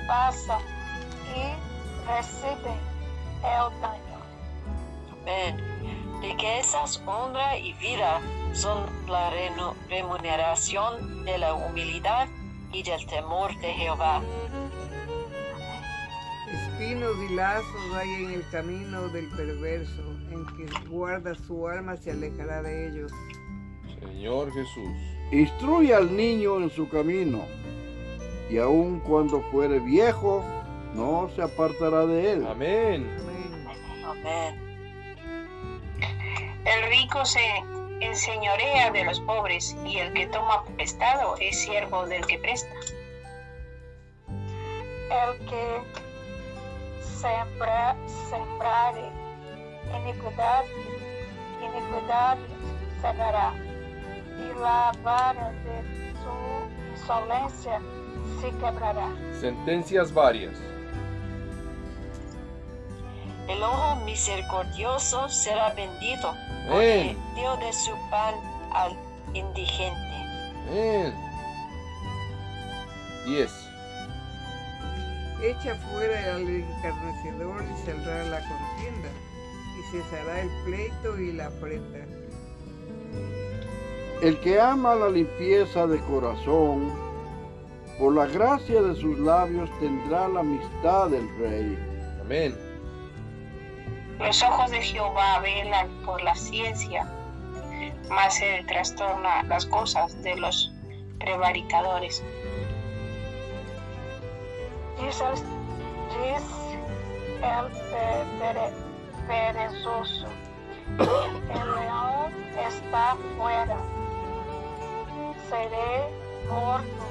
pasan 0.07 0.61
y 1.35 1.55
reciben 2.07 2.79
el 3.43 3.81
daño. 3.81 4.19
Riquezas, 6.21 7.01
honra 7.05 7.57
y 7.57 7.73
vida 7.73 8.19
son 8.51 8.85
la 9.07 9.29
remuneración 9.89 11.23
de 11.23 11.37
la 11.37 11.53
humildad 11.53 12.27
y 12.73 12.83
del 12.83 13.05
temor 13.05 13.57
de 13.59 13.73
Jehová. 13.73 14.21
Espinos 16.79 17.17
y 17.29 17.33
lazos 17.33 17.93
hay 17.93 18.09
en 18.23 18.31
el 18.31 18.49
camino 18.51 19.09
del 19.09 19.27
perverso, 19.31 20.01
en 20.31 20.45
que 20.55 20.65
guarda 20.87 21.35
su 21.35 21.67
alma 21.67 21.97
se 21.97 22.11
alejará 22.11 22.61
de 22.61 22.87
ellos. 22.87 23.11
Señor 23.99 24.49
Jesús. 24.53 24.89
Instruye 25.29 25.93
al 25.93 26.15
niño 26.15 26.61
en 26.61 26.69
su 26.69 26.87
camino, 26.87 27.41
y 28.49 28.59
aun 28.59 29.01
cuando 29.01 29.41
fuere 29.51 29.81
viejo, 29.81 30.41
no 30.95 31.29
se 31.35 31.41
apartará 31.41 32.05
de 32.05 32.31
él. 32.31 32.47
Amén. 32.47 33.11
Amén. 33.19 34.05
Amén. 34.05 34.57
El 36.63 36.89
rico 36.91 37.25
se 37.25 37.41
enseñorea 37.99 38.89
de 38.91 39.03
los 39.03 39.19
pobres 39.19 39.75
y 39.85 39.97
el 39.97 40.13
que 40.13 40.27
toma 40.27 40.63
prestado 40.77 41.35
es 41.41 41.59
siervo 41.59 42.07
del 42.07 42.25
que 42.25 42.39
presta. 42.39 42.73
El 45.11 45.45
que 45.45 45.98
sembra, 47.19 47.95
sembrare 48.29 49.11
iniquidad, 49.97 50.63
iniquidad 51.61 52.37
segará, 53.01 53.53
y 54.37 54.59
la 54.59 54.91
vara 55.03 55.51
de 55.51 56.13
su 56.21 57.01
insolencia 57.01 57.81
se 58.39 58.49
quebrará. 58.57 59.09
Sentencias 59.39 60.13
varias. 60.13 60.57
El 63.47 63.63
ojo 63.63 63.95
misericordioso 64.05 65.27
será 65.27 65.71
bendito, 65.71 66.33
porque 66.67 67.01
Amén. 67.01 67.17
dio 67.35 67.57
de 67.57 67.73
su 67.73 67.91
pan 68.09 68.35
al 68.71 68.95
indigente. 69.33 70.15
Amén. 70.69 71.15
10. 73.25 73.68
Echa 75.41 75.75
fuera 75.75 76.35
al 76.35 76.49
encarnecedor 76.49 77.63
y 77.63 77.85
saldrá 77.85 78.23
la 78.25 78.39
contienda, 78.39 79.09
y 79.77 79.91
cesará 79.91 80.41
el 80.41 80.49
pleito 80.65 81.17
y 81.17 81.31
la 81.31 81.47
afrenta. 81.47 81.99
El 84.21 84.37
que 84.41 84.59
ama 84.59 84.95
la 84.95 85.09
limpieza 85.09 85.87
de 85.87 85.97
corazón, 86.01 86.93
por 87.97 88.15
la 88.15 88.25
gracia 88.25 88.81
de 88.81 88.95
sus 88.95 89.17
labios 89.19 89.69
tendrá 89.79 90.27
la 90.27 90.41
amistad 90.41 91.07
del 91.07 91.27
rey. 91.37 91.77
Amén. 92.19 92.57
Los 94.19 94.43
ojos 94.43 94.71
de 94.71 94.81
Jehová 94.81 95.39
velan 95.39 95.87
por 96.05 96.21
la 96.21 96.35
ciencia, 96.35 97.09
mas 98.09 98.41
él 98.41 98.65
trastorna 98.67 99.43
las 99.43 99.65
cosas 99.65 100.21
de 100.21 100.35
los 100.35 100.69
prevaricadores. 101.19 102.21
Dice, 104.99 105.23
el 107.41 107.67
pe- 107.71 108.25
pere- 108.39 108.73
perezoso, 109.27 110.27
el 110.99 111.75
león 111.75 112.33
está 112.67 113.15
fuera, 113.37 113.77
seré 115.49 116.09
muerto 116.49 117.05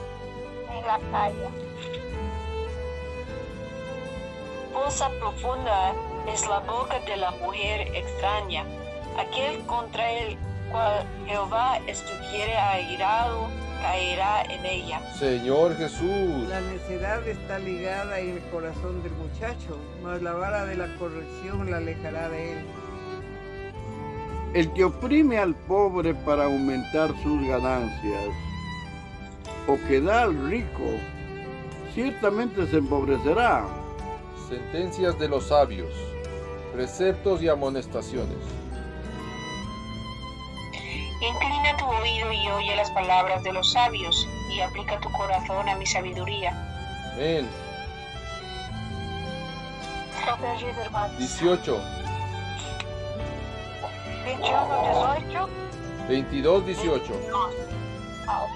en 0.70 0.86
la 0.86 0.98
calle. 1.10 1.48
Fosa 4.72 5.10
profunda 5.18 5.92
es 6.26 6.46
la 6.46 6.58
boca 6.60 7.00
de 7.00 7.16
la 7.16 7.30
mujer 7.32 7.94
extraña, 7.96 8.64
aquel 9.18 9.64
contra 9.66 10.10
el 10.10 10.38
cual 10.70 11.06
Jehová 11.26 11.78
estuviere 11.86 12.56
airado, 12.56 13.48
caerá 13.80 14.42
en 14.44 14.64
ella. 14.64 15.00
Señor 15.18 15.76
Jesús. 15.76 16.48
La 16.48 16.60
necedad 16.60 17.26
está 17.26 17.58
ligada 17.58 18.18
en 18.20 18.36
el 18.36 18.42
corazón 18.50 19.02
del 19.02 19.12
muchacho, 19.12 19.78
mas 20.02 20.22
la 20.22 20.32
vara 20.32 20.64
de 20.64 20.76
la 20.76 20.94
corrección 20.96 21.70
la 21.70 21.78
alejará 21.78 22.28
de 22.28 22.52
él. 22.52 22.58
El 24.54 24.72
que 24.72 24.84
oprime 24.84 25.38
al 25.38 25.54
pobre 25.54 26.14
para 26.14 26.44
aumentar 26.44 27.10
sus 27.22 27.46
ganancias, 27.46 28.28
o 29.66 29.76
que 29.86 30.00
da 30.00 30.22
al 30.22 30.48
rico, 30.48 30.84
ciertamente 31.94 32.66
se 32.66 32.78
empobrecerá. 32.78 33.66
Sentencias 34.48 35.18
de 35.18 35.28
los 35.28 35.48
sabios. 35.48 35.92
Preceptos 36.72 37.42
y 37.42 37.48
amonestaciones. 37.48 38.38
Inclina 41.20 41.76
tu 41.76 41.86
oído 41.86 42.32
y 42.32 42.48
oye 42.48 42.76
las 42.76 42.90
palabras 42.92 43.42
de 43.42 43.52
los 43.52 43.72
sabios, 43.72 44.28
y 44.50 44.60
aplica 44.60 44.98
tu 45.00 45.10
corazón 45.10 45.68
a 45.68 45.74
mi 45.74 45.84
sabiduría. 45.84 46.50
Amén. 47.14 47.48
Protegido, 50.24 50.82
hermanos. 50.82 51.18
18. 51.18 51.80
21, 54.24 55.14
18. 55.24 55.48
22, 56.08 56.66
18. 56.66 57.12
Ah, 58.28 58.46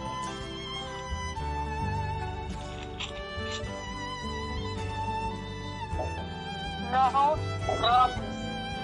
No 6.90 7.10
robes 7.10 7.40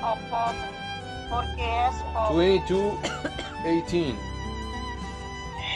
al 0.03 0.19
pobre, 0.31 0.88
porque 1.31 1.87
es 1.87 1.95
pobre. 2.15 2.59
22, 2.59 2.95
18. 3.65 4.17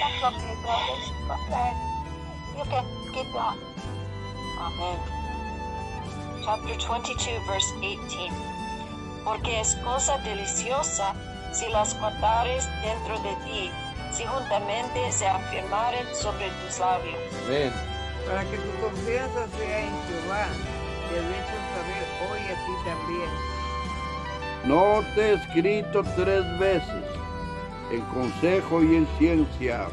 That's 0.01 0.25
okay, 0.25 0.55
brothers. 0.63 1.07
Okay. 1.31 1.73
You 2.57 2.65
can 2.71 2.85
keep 3.13 3.33
going. 3.33 3.59
Amén. 4.59 4.99
Chapter 6.45 6.77
22, 6.79 7.47
verse 7.47 7.73
18. 7.81 8.33
Porque 9.25 9.61
es 9.61 9.75
cosa 9.85 10.19
deliciosa 10.19 11.15
si 11.53 11.69
las 11.69 11.99
guardares 11.99 12.69
dentro 12.83 13.19
de 13.21 13.35
ti, 13.45 13.71
si 14.13 14.25
juntamente 14.25 15.13
se 15.13 15.27
afirmaren 15.27 16.07
sobre 16.15 16.51
tus 16.51 16.79
labios. 16.79 17.19
Amén. 17.47 17.73
Para 18.27 18.43
que 18.45 18.57
tu 18.57 18.71
confianza 18.81 19.47
sea 19.57 19.81
en 19.81 19.93
Jehová, 20.07 20.47
te 21.09 21.17
he 21.17 21.21
hecho 21.21 21.59
saber 21.75 22.05
hoy 22.31 22.41
a 22.41 22.57
ti 22.65 22.73
también. 22.85 23.62
No 24.65 25.03
te 25.15 25.31
he 25.31 25.35
escrito 25.35 26.03
tres 26.17 26.59
veces, 26.59 27.05
en 27.91 28.01
consejo 28.03 28.83
y 28.83 28.97
en 28.97 29.07
ciencia, 29.19 29.87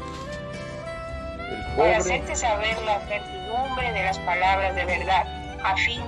El 1.50 1.62
Para 1.62 1.76
pobre. 1.76 1.96
hacerte 1.96 2.36
saber 2.36 2.80
la 2.82 3.00
certidumbre 3.00 3.92
de 3.92 4.04
las 4.04 4.18
palabras 4.20 4.74
de 4.76 4.84
verdad, 4.84 5.26
a 5.64 5.76
fin 5.76 6.02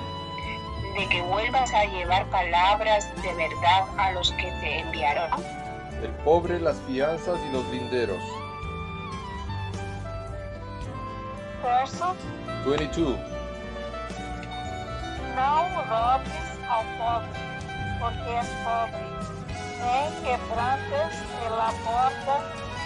de 0.96 1.08
que 1.08 1.22
vuelvas 1.22 1.72
a 1.74 1.84
llevar 1.86 2.26
palabras 2.26 3.08
de 3.22 3.34
verdad 3.34 3.84
a 3.98 4.12
los 4.12 4.30
que 4.32 4.50
te 4.60 4.78
enviaron. 4.80 5.30
El 6.02 6.10
pobre, 6.24 6.60
las 6.60 6.76
fianzas 6.86 7.40
y 7.48 7.52
los 7.52 7.64
linderos. 7.68 8.22
Verso, 11.62 12.14
22. 12.66 13.16
no 15.36 15.82
robes 15.88 16.58
al 16.68 16.86
pobre, 16.98 17.28
porque 18.02 18.38
es 18.38 18.48
pobre. 18.66 18.98
Nem 19.78 20.10
quebrantes 20.22 21.12
la 21.48 21.72
porta 21.84 22.34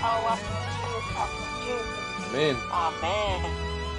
ao 0.02 0.28
afligido. 0.28 0.98
afligido. 1.24 1.96
Amén. 2.28 2.56
Amén. 2.70 3.40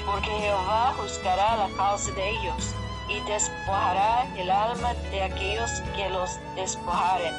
Porque 0.05 0.29
Jehová 0.29 0.93
juzgará 0.97 1.57
la 1.57 1.69
causa 1.75 2.11
de 2.11 2.29
ellos 2.29 2.75
y 3.09 3.19
despojará 3.21 4.27
el 4.37 4.49
alma 4.49 4.93
de 5.11 5.23
aquellos 5.23 5.71
que 5.95 6.09
los 6.09 6.39
despojaren. 6.55 7.33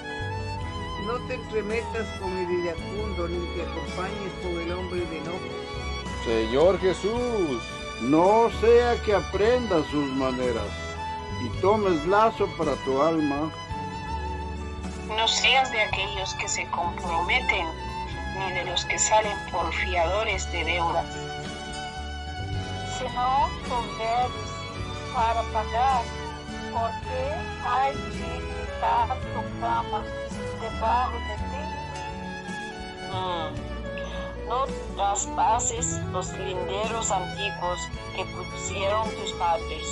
No 1.06 1.14
te 1.26 1.34
entremetas 1.34 2.06
con 2.18 2.36
el 2.36 2.50
iracundo, 2.50 3.28
ni 3.28 3.46
te 3.54 3.62
acompañes 3.62 4.32
con 4.42 4.60
el 4.60 4.72
hombre 4.72 5.00
de 5.06 5.18
enojo. 5.18 5.48
Señor 6.24 6.78
Jesús. 6.80 7.62
No 8.00 8.48
sea 8.60 8.94
que 9.02 9.12
aprendas 9.12 9.84
sus 9.86 10.06
maneras 10.12 10.70
y 11.42 11.48
tomes 11.60 12.06
lazo 12.06 12.48
para 12.56 12.74
tu 12.84 13.02
alma. 13.02 13.50
No 15.16 15.26
seas 15.26 15.70
de 15.72 15.80
aquellos 15.80 16.34
que 16.34 16.48
se 16.48 16.66
comprometen, 16.70 17.66
ni 18.38 18.52
de 18.52 18.64
los 18.66 18.84
que 18.84 18.98
salen 18.98 19.36
por 19.50 19.72
fiadores 19.72 20.50
de 20.52 20.64
deudas. 20.64 21.06
Se 22.96 23.04
não 23.10 23.50
houveres 23.70 24.50
para 25.14 25.42
pagar, 25.52 26.02
porque 26.72 27.20
ai 27.64 27.94
de 27.94 28.30
quitar 28.66 29.16
tu 29.16 29.60
cama 29.60 30.04
debaixo 30.60 31.18
de 31.28 31.36
ti, 31.36 31.58
Mm. 33.10 34.48
No 34.48 34.66
traspases 34.96 36.00
los 36.12 36.30
linderos 36.32 37.10
antiguos 37.10 37.80
que 38.14 38.24
pusieron 38.24 39.08
tus 39.10 39.32
padres. 39.32 39.86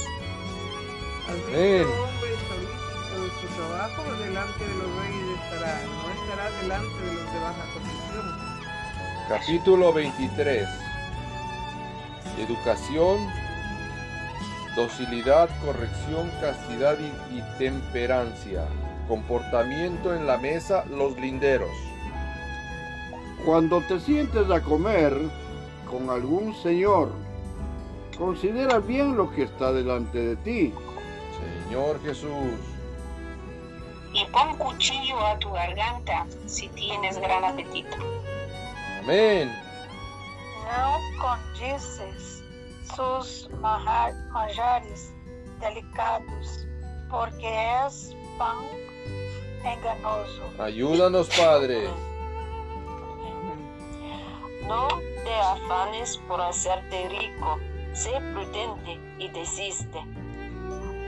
¿Has 1.28 1.36
visto 1.46 1.52
Amén. 1.52 2.15
Hombre 3.46 3.54
solícito 3.54 3.54
de 3.54 3.54
su 3.54 3.54
trabajo? 3.54 4.02
Delante 4.18 4.64
de 4.64 4.74
los 4.74 4.94
reyes 4.96 5.40
estará, 5.42 5.80
no 5.84 6.10
estará 6.10 6.50
delante 6.62 7.00
de 7.04 7.14
los 7.14 7.32
de 7.32 7.38
baja 7.40 7.64
condición. 7.74 8.46
Capítulo 9.28 9.92
23. 9.92 10.68
Educación, 12.38 13.18
docilidad, 14.76 15.48
corrección, 15.64 16.30
castidad 16.40 16.96
y, 16.98 17.38
y 17.38 17.42
temperancia. 17.58 18.64
Comportamiento 19.08 20.14
en 20.14 20.26
la 20.26 20.38
mesa, 20.38 20.84
los 20.86 21.18
linderos. 21.18 21.70
Cuando 23.44 23.80
te 23.82 24.00
sientes 24.00 24.50
a 24.50 24.60
comer 24.60 25.16
con 25.88 26.10
algún 26.10 26.54
señor, 26.56 27.12
considera 28.18 28.80
bien 28.80 29.16
lo 29.16 29.30
que 29.30 29.44
está 29.44 29.72
delante 29.72 30.18
de 30.18 30.36
ti. 30.36 30.74
Señor 31.68 32.02
Jesús. 32.02 32.75
Y 34.18 34.24
pon 34.32 34.56
cuchillo 34.56 35.18
a 35.26 35.38
tu 35.38 35.50
garganta 35.52 36.26
si 36.46 36.68
tienes 36.70 37.18
gran 37.18 37.44
apetito. 37.44 37.96
Amén. 39.02 39.52
não 40.66 41.00
condizes 41.20 42.42
sus 42.94 43.48
maja- 43.60 44.12
manjares 44.32 45.12
delicados, 45.60 46.66
porque 47.10 47.46
és 47.46 48.16
pão 48.38 48.64
enganoso. 49.64 50.42
Ayúdanos, 50.58 51.28
Padre. 51.36 51.88
No 54.66 54.88
te 55.24 55.34
afanes 55.54 56.16
por 56.26 56.40
hacerte 56.40 57.08
rico, 57.08 57.58
sé 57.92 58.10
prudente 58.32 58.98
y 59.18 59.28
desiste. 59.28 60.00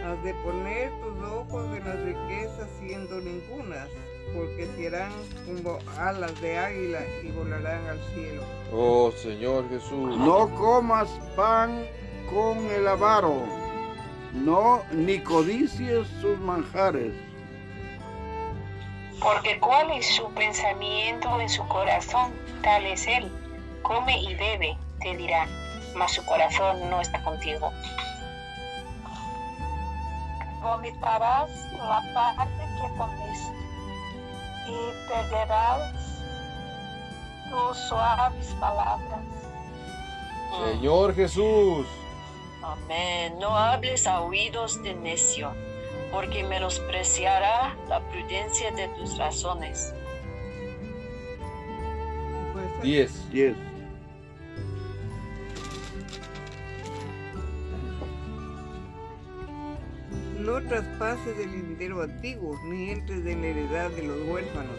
Has 0.08 0.22
de 0.22 0.32
poner 0.36 0.90
tus 1.00 1.22
ojos 1.28 1.76
en 1.76 1.84
las 1.84 2.00
riquezas 2.00 2.66
siendo 2.80 3.20
ningunas, 3.20 3.90
porque 4.34 4.66
serán 4.74 5.12
como 5.44 5.78
alas 5.98 6.40
de 6.40 6.56
águila 6.56 7.00
y 7.22 7.30
volarán 7.30 7.86
al 7.86 8.00
cielo. 8.14 8.42
Oh, 8.72 9.12
Señor 9.12 9.68
Jesús. 9.68 10.16
No 10.16 10.48
comas 10.54 11.10
pan 11.36 11.84
con 12.30 12.56
el 12.70 12.88
avaro, 12.88 13.42
no 14.32 14.82
ni 14.92 15.18
codicies 15.18 16.08
sus 16.22 16.38
manjares. 16.38 17.12
Porque 19.20 19.60
cuál 19.60 19.90
es 19.90 20.06
su 20.06 20.26
pensamiento 20.32 21.38
en 21.38 21.50
su 21.50 21.68
corazón, 21.68 22.32
tal 22.62 22.86
es 22.86 23.06
él. 23.06 23.30
Come 23.82 24.22
y 24.22 24.34
bebe, 24.36 24.78
te 25.02 25.14
dirá, 25.18 25.46
mas 25.94 26.12
su 26.12 26.24
corazón 26.24 26.88
no 26.88 26.98
está 27.02 27.22
contigo. 27.24 27.70
Vomitarás 30.68 31.50
la 31.78 32.02
parte 32.12 32.64
que 32.76 32.96
comiste 32.98 33.56
y 34.66 35.08
perderás 35.08 36.22
tus 37.48 37.76
suaves 37.88 38.54
palabras. 38.60 39.24
Señor 40.66 41.14
Jesús. 41.14 41.86
Amén. 42.62 43.38
No 43.38 43.56
hables 43.56 44.06
a 44.06 44.20
oídos 44.20 44.82
de 44.82 44.92
necio, 44.92 45.52
porque 46.12 46.44
menospreciará 46.44 47.74
la 47.88 48.00
prudencia 48.00 48.70
de 48.72 48.88
tus 48.88 49.16
razones. 49.16 49.94
Pues, 52.52 52.82
10. 52.82 53.30
10. 53.30 53.56
No 60.48 60.62
traspases 60.62 61.38
el 61.38 61.52
lindero 61.52 62.00
antiguo, 62.00 62.58
ni 62.64 62.90
entres 62.90 63.26
en 63.26 63.42
la 63.42 63.48
heredad 63.48 63.90
de 63.90 64.04
los 64.04 64.16
huérfanos. 64.28 64.78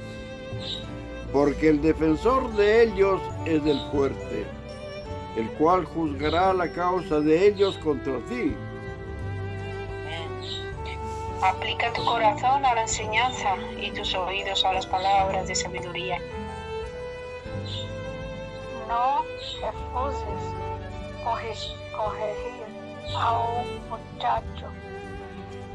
Porque 1.31 1.69
el 1.69 1.79
defensor 1.79 2.51
de 2.53 2.85
ellos 2.85 3.21
es 3.45 3.63
el 3.63 3.79
fuerte, 3.91 4.47
el 5.37 5.47
cual 5.59 5.85
juzgará 5.85 6.55
la 6.55 6.71
causa 6.71 7.19
de 7.19 7.49
ellos 7.49 7.77
contra 7.77 8.17
ti. 8.21 8.55
Aplica 11.43 11.93
tu 11.93 12.03
corazón 12.03 12.65
a 12.65 12.73
la 12.73 12.81
enseñanza 12.81 13.55
y 13.79 13.91
tus 13.91 14.15
oídos 14.15 14.65
a 14.65 14.73
las 14.73 14.87
palabras 14.87 15.47
de 15.47 15.53
sabiduría. 15.53 16.17
No 18.87 19.23
refuses 19.61 20.41
corregir 21.95 22.65
a 23.15 23.39
un 23.39 23.87
muchacho, 23.87 24.65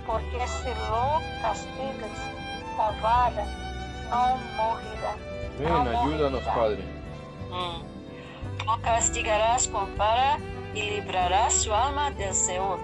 porque 0.06 0.46
si 0.46 0.68
lo 0.68 1.20
castigas 1.40 2.18
con 2.76 3.02
vara, 3.02 3.46
no 4.10 4.36
morirá. 4.56 5.80
Amén. 5.80 5.94
Ayúdanos, 5.94 6.42
Padre. 6.42 6.84
Mm. 7.50 8.66
No 8.66 8.80
castigarás 8.82 9.68
con 9.68 9.96
vara 9.96 10.38
y 10.74 10.82
librarás 10.82 11.54
su 11.54 11.72
alma 11.72 12.10
del 12.12 12.34
Seol. 12.34 12.78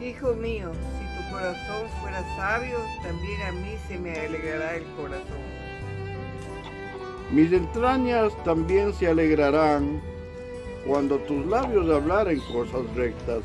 Hijo 0.00 0.34
mío, 0.34 0.72
si 0.98 1.04
tu 1.16 1.30
corazón 1.32 1.88
fuera 2.00 2.22
sabio, 2.36 2.78
también 3.02 3.42
a 3.42 3.52
mí 3.52 3.76
se 3.88 3.98
me 3.98 4.18
alegrará 4.18 4.74
el 4.76 4.84
corazón. 4.94 5.42
Mis 7.30 7.52
entrañas 7.52 8.32
también 8.44 8.92
se 8.92 9.08
alegrarán 9.08 10.02
cuando 10.86 11.18
tus 11.20 11.46
labios 11.46 11.88
hablaren 11.88 12.40
cosas 12.52 12.82
rectas. 12.94 13.42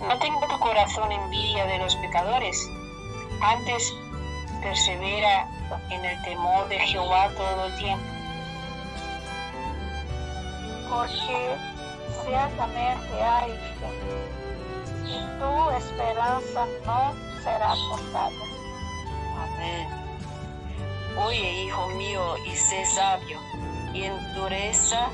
No 0.00 0.18
tenga 0.18 0.40
tu 0.40 0.45
corazón 0.76 1.10
envidia 1.10 1.64
de 1.64 1.78
los 1.78 1.96
pecadores, 1.96 2.70
antes 3.40 3.94
persevera 4.60 5.48
en 5.88 6.04
el 6.04 6.22
temor 6.22 6.68
de 6.68 6.78
Jehová 6.80 7.30
todo 7.34 7.64
el 7.64 7.76
tiempo. 7.78 8.04
porque 10.90 11.56
ciertamente 12.24 13.22
hay 13.22 13.52
y 15.06 15.18
tu 15.38 15.70
esperanza 15.78 16.66
no 16.84 17.14
será 17.42 17.74
cortada. 17.88 18.30
Amén. 19.44 19.88
Oye, 21.26 21.64
hijo 21.64 21.88
mío, 21.88 22.36
y 22.46 22.54
sé 22.54 22.84
sabio, 22.84 23.38
y 23.94 24.04
endureza 24.04 25.08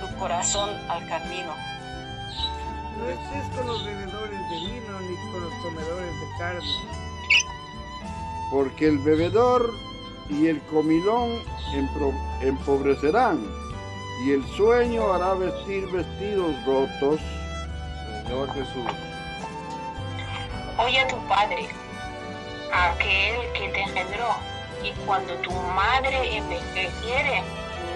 tu 0.00 0.14
corazón 0.18 0.68
al 0.90 1.08
camino. 1.08 1.70
No 3.00 3.08
estés 3.08 3.56
con 3.56 3.66
los 3.66 3.84
bebedores 3.84 4.50
de 4.50 4.56
vino 4.56 5.00
ni 5.00 5.32
con 5.32 5.42
los 5.42 5.54
comedores 5.62 6.20
de 6.20 6.38
carne, 6.38 6.60
Porque 8.50 8.88
el 8.88 8.98
bebedor 8.98 9.72
y 10.28 10.48
el 10.48 10.60
comilón 10.62 11.42
empobrecerán, 12.42 13.40
y 14.24 14.32
el 14.32 14.46
sueño 14.48 15.12
hará 15.12 15.34
vestir 15.34 15.86
vestidos 15.90 16.54
rotos. 16.66 17.20
Señor 18.22 18.52
Jesús. 18.52 18.84
Oye 20.78 21.00
a 21.00 21.08
tu 21.08 21.16
padre, 21.26 21.68
a 22.72 22.92
aquel 22.92 23.52
que 23.54 23.68
te 23.70 23.80
engendró, 23.80 24.34
y 24.84 24.92
cuando 25.06 25.34
tu 25.36 25.52
madre 25.52 26.36
envejeciere, 26.36 27.42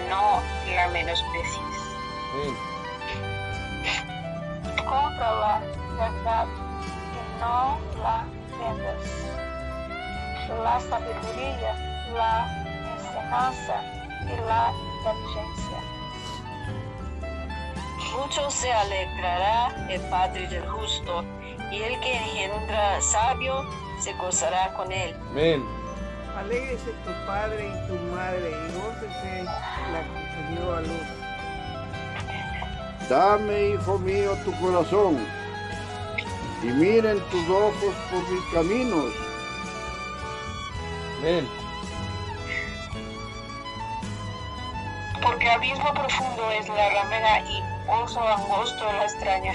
no 0.09 0.41
la 0.75 0.87
menosprecies. 0.89 2.74
Compra 4.95 5.29
la 5.35 5.59
verdad 5.97 6.47
y 7.11 7.41
no 7.41 7.77
la 8.01 8.25
vendas. 8.57 9.03
La 10.63 10.79
sabiduría, 10.79 11.73
la 12.15 12.47
enseñanza 12.95 13.81
y 14.21 14.35
la 14.47 14.71
inteligencia. 14.95 15.79
mucho 18.17 18.49
se 18.49 18.71
alegrará 18.71 19.87
el 19.89 19.99
Padre 20.09 20.47
del 20.47 20.65
justo, 20.69 21.25
y 21.73 21.81
el 21.81 21.99
que 21.99 22.15
engendra 22.15 23.01
sabio 23.01 23.65
se 23.99 24.13
gozará 24.13 24.73
con 24.75 24.89
él. 24.93 25.13
Amén. 25.31 25.65
Alégrese 26.37 26.91
tu 27.03 27.11
padre 27.27 27.67
y 27.67 27.87
tu 27.87 27.95
madre, 28.15 28.49
y 28.49 28.71
gócese 28.79 29.43
la 29.43 30.01
que 30.03 30.21
te 30.31 30.51
dio 30.51 30.75
a 30.75 30.81
luz. 30.81 31.24
Dame, 33.09 33.69
hijo 33.69 33.99
mío, 33.99 34.35
tu 34.43 34.51
corazón, 34.59 35.19
y 36.63 36.65
miren 36.65 37.19
tus 37.29 37.49
ojos 37.49 37.93
por 38.09 38.27
mis 38.29 38.43
caminos. 38.51 39.13
Amén. 41.19 41.47
Porque 45.21 45.49
abismo 45.49 45.93
profundo 45.93 46.51
es 46.51 46.67
la 46.67 46.89
ramera 46.89 47.41
y 47.41 47.61
pozo 47.85 48.27
angosto 48.27 48.85
la 48.85 49.03
extraña. 49.03 49.53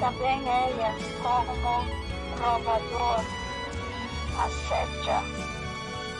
También 0.00 0.40
ella, 0.40 0.94
como 1.20 1.84
robador, 2.38 3.24
acecha 4.38 5.22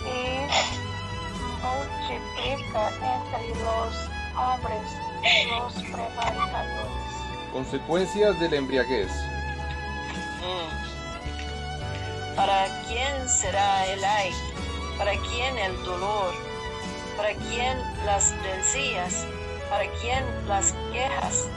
y 0.06 0.48
multiplica 1.62 2.88
entre 2.88 3.64
los 3.64 4.13
hombres 4.36 4.82
los 5.48 5.72
prevaricadores. 5.74 6.92
Consecuencias 7.52 8.38
de 8.40 8.50
la 8.50 8.56
embriaguez. 8.56 9.10
Mm. 10.40 12.36
¿Para 12.36 12.66
quién 12.86 13.28
será 13.28 13.86
el 13.86 14.04
ay? 14.04 14.32
¿Para 14.98 15.12
quién 15.12 15.58
el 15.58 15.84
dolor? 15.84 16.34
¿Para 17.16 17.32
quién 17.34 17.78
las 18.04 18.34
rencillas? 18.42 19.26
¿Para 19.70 19.84
quién 20.00 20.24
las 20.48 20.74
quejas? 20.92 21.48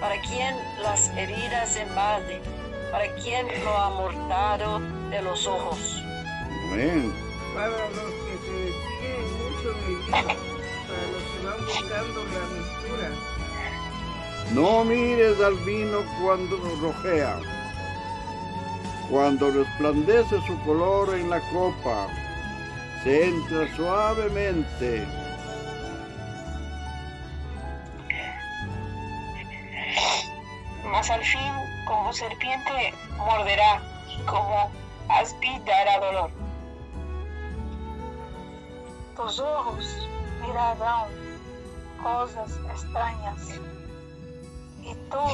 ¿Para 0.00 0.20
quién 0.22 0.56
las 0.82 1.08
heridas 1.16 1.76
en 1.76 1.94
balde? 1.94 2.40
¿Para 2.90 3.12
quién 3.16 3.46
lo 3.64 3.76
amortado 3.76 4.80
de 5.10 5.22
los 5.22 5.46
ojos? 5.46 6.02
Amén. 6.72 7.12
Para 7.54 7.68
los 7.68 7.90
que 7.90 8.38
se 8.46 8.72
mucho 9.38 9.68
en 9.86 10.30
el 10.30 10.49
buscando 11.70 12.24
la 12.24 12.44
mistura, 12.56 13.10
No 14.52 14.84
mires 14.84 15.40
al 15.40 15.54
vino 15.58 15.98
cuando 16.20 16.56
rojea, 16.82 17.38
cuando 19.08 19.50
resplandece 19.50 20.40
su 20.46 20.58
color 20.64 21.14
en 21.14 21.30
la 21.30 21.40
copa, 21.50 22.08
se 23.04 23.28
entra 23.28 23.76
suavemente. 23.76 25.06
Mas 30.84 31.10
al 31.10 31.24
fin, 31.24 31.52
como 31.86 32.12
serpiente, 32.12 32.94
morderá, 33.16 33.80
y 34.08 34.20
como 34.22 34.70
áspid 35.08 35.60
dará 35.64 36.00
dolor. 36.00 36.30
Tus 39.16 39.38
ojos 39.38 40.08
mirarán 40.40 41.29
cosas 42.02 42.58
extrañas 42.72 43.60
y 44.82 44.94
tú 45.10 45.24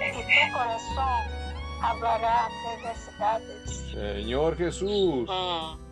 y 0.00 0.22
tu 0.22 0.52
corazón 0.52 1.36
hablará 1.82 2.48
perversidades. 2.64 3.70
Señor 3.92 4.56
Jesús. 4.56 5.28
Mm. 5.28 5.86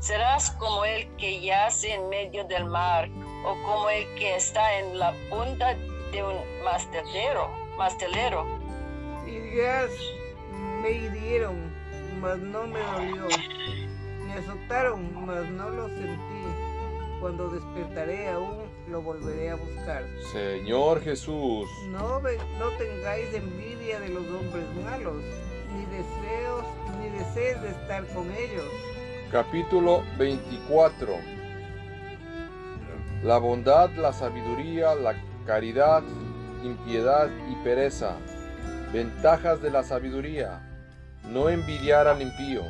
Serás 0.00 0.50
como 0.52 0.84
el 0.84 1.08
que 1.16 1.40
yace 1.40 1.94
en 1.94 2.08
medio 2.08 2.44
del 2.44 2.64
mar 2.66 3.08
o 3.44 3.54
como 3.64 3.88
el 3.90 4.04
que 4.16 4.36
está 4.36 4.78
en 4.78 4.98
la 4.98 5.12
punta 5.30 5.74
de 6.12 6.22
un 6.22 6.36
mastelero. 6.64 7.50
mastelero. 7.76 8.46
y 9.26 9.30
dirás, 9.30 9.90
me 10.82 10.90
hirieron, 10.90 11.56
mas 12.20 12.38
no 12.38 12.66
me 12.66 12.80
dolió. 12.80 13.28
Me 14.26 14.34
azotaron, 14.34 15.26
mas 15.26 15.48
no 15.50 15.70
lo 15.70 15.88
sentí. 15.88 16.41
Cuando 17.22 17.48
despertaré 17.50 18.30
aún, 18.30 18.64
lo 18.90 19.00
volveré 19.00 19.50
a 19.50 19.54
buscar. 19.54 20.04
Señor 20.32 21.00
Jesús. 21.02 21.68
No, 21.90 22.20
no 22.20 22.68
tengáis 22.78 23.32
envidia 23.32 24.00
de 24.00 24.08
los 24.08 24.26
hombres 24.26 24.64
malos, 24.84 25.22
ni 25.72 25.86
deseos, 25.86 26.64
ni 26.98 27.10
desees 27.10 27.62
de 27.62 27.68
estar 27.68 28.04
con 28.08 28.28
ellos. 28.32 28.64
Capítulo 29.30 30.02
24. 30.18 31.14
La 33.22 33.38
bondad, 33.38 33.88
la 33.90 34.12
sabiduría, 34.12 34.96
la 34.96 35.14
caridad, 35.46 36.02
impiedad 36.64 37.30
y 37.48 37.54
pereza. 37.62 38.16
Ventajas 38.92 39.62
de 39.62 39.70
la 39.70 39.84
sabiduría. 39.84 40.60
No 41.28 41.48
envidiar 41.48 42.08
al 42.08 42.20
impío. 42.20 42.64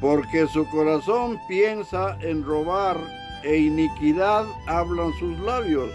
Porque 0.00 0.46
su 0.46 0.68
corazón 0.68 1.40
piensa 1.48 2.16
en 2.20 2.44
robar 2.44 2.96
e 3.42 3.56
iniquidad 3.56 4.46
hablan 4.66 5.12
sus 5.18 5.38
labios. 5.40 5.90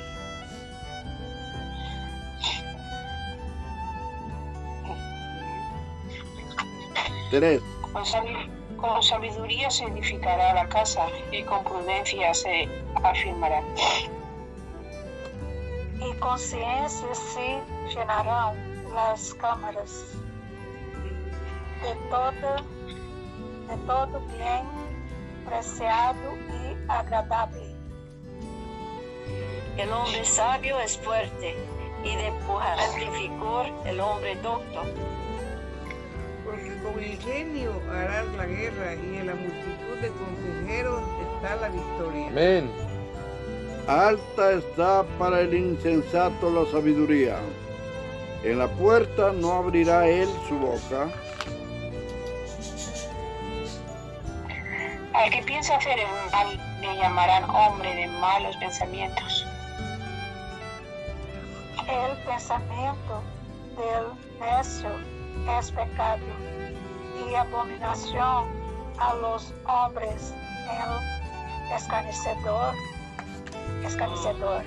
Tres. 7.32 7.62
Con, 7.94 8.06
sabi- 8.06 8.50
con 8.78 9.02
sabiduría 9.02 9.72
se 9.72 9.86
edificará 9.86 10.54
la 10.54 10.68
casa 10.70 11.08
y 11.32 11.42
con 11.44 11.64
prudencia 11.64 12.34
se 12.34 12.68
afirmará. 13.04 13.62
Y 16.00 16.14
con 16.20 16.38
ciencia 16.38 17.16
se 17.16 17.60
llenarán 17.90 18.56
las 18.94 19.34
cámaras 19.36 20.12
de 21.82 21.96
todo, 22.10 22.73
de 23.74 23.88
todo 23.88 24.22
bien 24.38 24.66
preciado 25.46 26.38
y 26.50 26.92
agradable. 26.92 27.76
El 29.78 29.92
hombre 29.92 30.24
sabio 30.26 30.80
es 30.80 30.98
fuerte 31.00 31.56
y 32.04 32.16
de 32.16 32.32
pujante 32.46 33.10
vigor 33.20 33.66
el 33.86 34.00
hombre 34.00 34.36
docto. 34.36 34.84
Porque 36.46 36.78
con 36.84 37.04
ingenio 37.04 37.72
harás 37.90 38.28
la 38.38 38.46
guerra 38.46 38.94
y 38.96 39.18
en 39.18 39.28
la 39.28 39.36
multitud 39.36 39.98
de 40.02 40.10
consejeros 40.10 41.02
está 41.36 41.56
la 41.56 41.70
victoria. 41.70 42.28
Amén. 42.28 42.72
Alta 43.88 44.52
está 44.52 45.04
para 45.18 45.42
el 45.42 45.54
insensato 45.54 46.52
la 46.52 46.70
sabiduría. 46.72 47.38
En 48.44 48.60
la 48.60 48.68
puerta 48.68 49.32
no 49.32 49.54
abrirá 49.54 50.08
él 50.08 50.30
su 50.48 50.58
boca. 50.58 51.10
Al 55.14 55.30
que 55.30 55.44
piensa 55.44 55.76
hacer 55.76 56.00
el 56.00 56.32
mal 56.32 56.60
le 56.82 56.96
llamarán 56.98 57.48
hombre 57.50 57.94
de 57.96 58.08
malos 58.08 58.56
pensamientos. 58.58 59.46
El 61.88 62.18
pensamiento 62.26 63.22
del 63.78 64.06
necio 64.40 64.90
es 65.60 65.72
pecado 65.72 66.24
y 67.30 67.36
abominación 67.36 68.48
a 68.98 69.14
los 69.16 69.54
hombres 69.66 70.34
el 70.70 71.76
escarnecedor. 71.76 72.74
escarnecedor. 73.86 74.64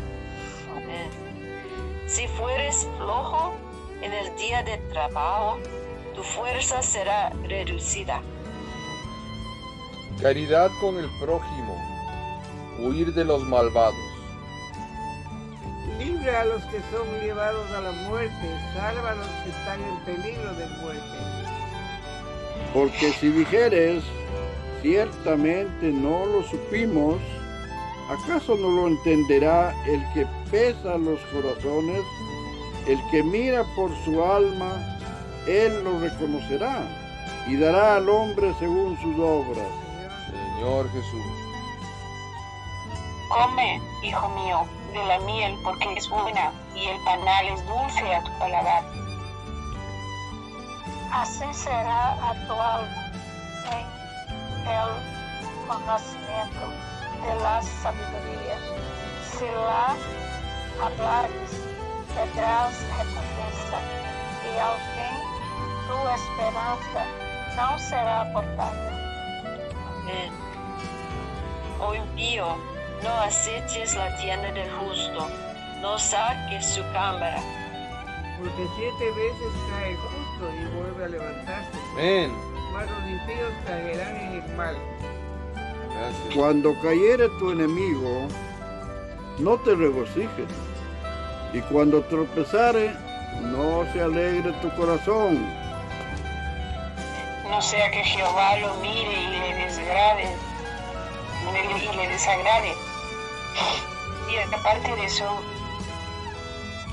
Amén. 0.71 1.11
Si 2.07 2.29
fueres 2.29 2.89
flojo 2.99 3.53
en 4.01 4.13
el 4.13 4.37
día 4.37 4.63
de 4.63 4.79
trabajo, 4.93 5.59
tu 6.15 6.23
fuerza 6.23 6.83
será 6.83 7.31
reducida. 7.43 8.23
Caridad 10.21 10.71
con 10.81 10.97
el 10.97 11.11
prójimo. 11.21 11.77
Huir 12.79 13.13
de 13.13 13.23
los 13.23 13.43
malvados. 13.43 13.95
Libra 15.99 16.41
a 16.41 16.45
los 16.47 16.63
que 16.65 16.81
son 16.91 17.07
llevados 17.21 17.71
a 17.73 17.81
la 17.83 17.93
muerte, 18.09 18.61
salva 18.75 19.11
a 19.11 19.15
los 19.15 19.27
que 19.27 19.51
están 19.51 19.79
en 19.83 19.97
peligro 20.07 20.55
de 20.55 20.67
muerte. 20.81 21.19
Porque 22.73 23.13
si 23.13 23.29
dijeres, 23.29 24.03
ciertamente 24.81 25.93
no 25.93 26.25
lo 26.25 26.43
supimos, 26.45 27.17
¿acaso 28.09 28.57
no 28.57 28.71
lo 28.71 28.89
entenderá 28.89 29.75
el 29.87 30.03
que 30.15 30.27
pesa 30.51 30.97
los 30.97 31.21
corazones? 31.27 32.01
El 32.89 32.99
que 33.11 33.23
mira 33.23 33.65
por 33.77 33.91
su 34.05 34.25
alma, 34.25 34.99
él 35.47 35.85
lo 35.85 36.01
reconocerá 36.01 36.89
y 37.49 37.57
dará 37.57 37.97
al 37.97 38.09
hombre 38.09 38.55
según 38.59 38.99
sus 39.03 39.19
obras. 39.19 39.86
Señor 40.57 40.91
Jesús. 40.91 41.23
Come, 43.29 43.79
hijo 44.03 44.29
mío, 44.31 44.67
de 44.95 45.05
la 45.05 45.19
miel 45.19 45.55
porque 45.63 45.93
es 45.93 46.09
buena 46.09 46.51
y 46.75 46.87
el 46.87 46.99
panal 47.05 47.47
es 47.49 47.67
dulce 47.67 48.15
a 48.15 48.23
tu 48.25 48.39
paladar. 48.39 48.83
Así 51.13 51.45
será 51.53 52.13
a 52.13 52.35
tu 52.47 52.55
alma 52.55 53.13
en 53.71 54.67
el 54.67 55.69
conocimiento 55.69 56.67
de 57.23 57.43
la 57.43 57.61
sabiduría. 57.61 58.59
Si 59.31 59.45
la 59.45 59.95
hablares, 60.83 61.51
tendrás 62.15 62.81
recompensa, 62.97 63.79
y 64.43 64.59
al 64.59 64.79
fin 64.95 65.17
tu 65.87 66.09
esperanza 66.09 67.05
no 67.57 67.79
será 67.79 68.23
abortada. 68.23 68.91
Amén. 70.01 70.46
Oh 71.79 71.95
impío, 71.95 72.57
no 73.03 73.11
aceches 73.21 73.95
la 73.95 74.17
tienda 74.17 74.51
del 74.53 74.71
justo, 74.71 75.29
no 75.81 75.99
saques 75.99 76.67
su 76.67 76.83
cámara, 76.93 77.39
Porque 78.39 78.67
siete 78.77 79.05
veces 79.13 79.53
cae 79.71 79.91
el 79.91 79.97
justo 79.97 80.51
y 80.55 80.77
vuelve 80.77 81.05
a 81.05 81.09
levantarse. 81.09 81.79
Amén. 81.93 82.33
Mas 82.73 82.91
los 82.91 83.09
impíos 83.09 83.53
caerán 83.67 84.17
en 84.17 84.43
el 84.43 84.57
mal. 84.57 84.77
Gracias. 85.55 86.35
Cuando 86.35 86.75
cayere 86.81 87.29
tu 87.39 87.53
enemigo, 87.53 88.29
no 89.39 89.57
te 89.59 89.75
regocijes. 89.75 90.49
Y 91.53 91.61
cuando 91.61 92.03
tropezare, 92.03 92.93
no 93.43 93.85
se 93.93 94.03
alegre 94.03 94.53
tu 94.63 94.71
corazón. 94.77 95.47
No 97.49 97.63
sea 97.63 97.91
que 97.91 98.03
Jehová 98.05 98.59
lo 98.59 98.75
mire 98.77 99.23
y 99.23 99.27
le 99.29 99.55
desagrade, 99.65 100.37
y 101.55 101.97
le 101.97 102.09
desagrade. 102.09 102.75
Y 104.29 104.55
aparte 104.55 104.97
de 104.97 105.05
eso, 105.05 105.43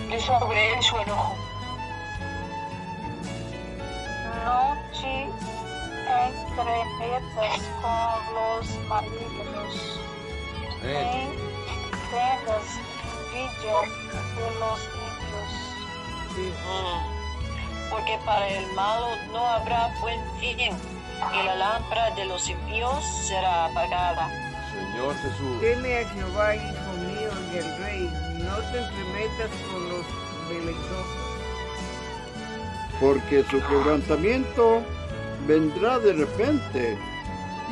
de 0.09 0.19
sobre 0.19 0.73
él 0.73 0.83
su 0.83 0.97
enojo. 0.97 1.35
No 4.45 4.77
te 4.91 5.23
entremetas 6.25 7.61
con 7.81 8.33
los 8.35 8.69
malignos, 8.87 9.99
Amén. 10.81 11.29
nem 11.29 11.43
tengas 12.11 12.67
envidia 13.33 13.81
de 14.35 14.59
los. 14.59 15.03
Mm. 16.35 17.13
porque 17.91 18.17
para 18.25 18.47
el 18.47 18.65
malo 18.73 19.07
no 19.31 19.45
habrá 19.45 19.93
buen 20.01 20.19
fin, 20.39 20.57
y 20.59 21.43
la 21.45 21.55
lámpara 21.55 22.09
de 22.11 22.25
los 22.25 22.49
impíos 22.49 23.03
será 23.27 23.65
apagada. 23.65 24.42
Señor 24.93 25.15
Jesús. 25.15 25.61
Teme 25.61 25.97
a 25.97 26.09
Jehová, 26.09 26.55
hijo 26.55 26.93
mío, 27.07 27.29
y 27.51 27.57
el 27.57 27.77
rey. 27.83 28.09
No 28.37 28.57
te 28.71 28.77
entremetas 28.79 29.49
con 29.71 29.89
los 29.89 30.05
belicosos. 30.49 31.23
porque 32.99 33.43
su 33.49 33.59
quebrantamiento 33.67 34.81
vendrá 35.47 35.99
de 35.99 36.13
repente, 36.13 36.97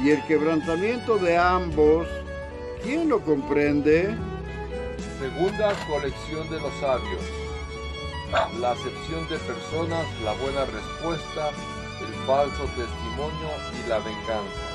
y 0.03 0.10
el 0.10 0.25
quebrantamiento 0.25 1.17
de 1.19 1.38
ambos, 1.38 2.07
¿quién 2.84 3.07
lo 3.07 3.21
comprende? 3.21 4.15
Segunda 5.19 5.73
colección 5.88 6.49
de 6.49 6.60
los 6.60 6.73
sabios. 6.79 7.21
La 8.60 8.71
acepción 8.71 9.27
de 9.29 9.38
personas, 9.38 10.05
la 10.23 10.34
buena 10.34 10.65
respuesta, 10.65 11.49
el 12.01 12.13
falso 12.25 12.63
testimonio 12.75 13.49
y 13.86 13.89
la 13.89 13.99
venganza. 13.99 14.70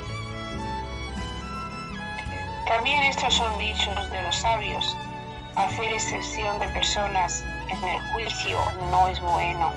También 2.76 3.04
estos 3.04 3.32
son 3.32 3.58
dichos 3.58 4.10
de 4.10 4.22
los 4.22 4.36
sabios. 4.36 4.94
Hacer 5.54 5.94
excepción 5.94 6.58
de 6.58 6.68
personas 6.68 7.42
en 7.70 7.82
el 7.82 8.12
juicio 8.12 8.58
no 8.90 9.08
es 9.08 9.18
bueno. 9.18 9.72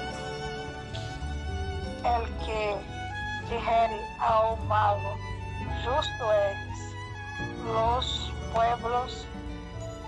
El 2.03 2.25
que 2.45 2.75
dijere 3.49 4.01
ao 4.19 4.57
malo, 4.67 5.15
justo 5.81 6.33
eres, 6.33 6.79
los 7.67 8.33
pueblos 8.53 9.25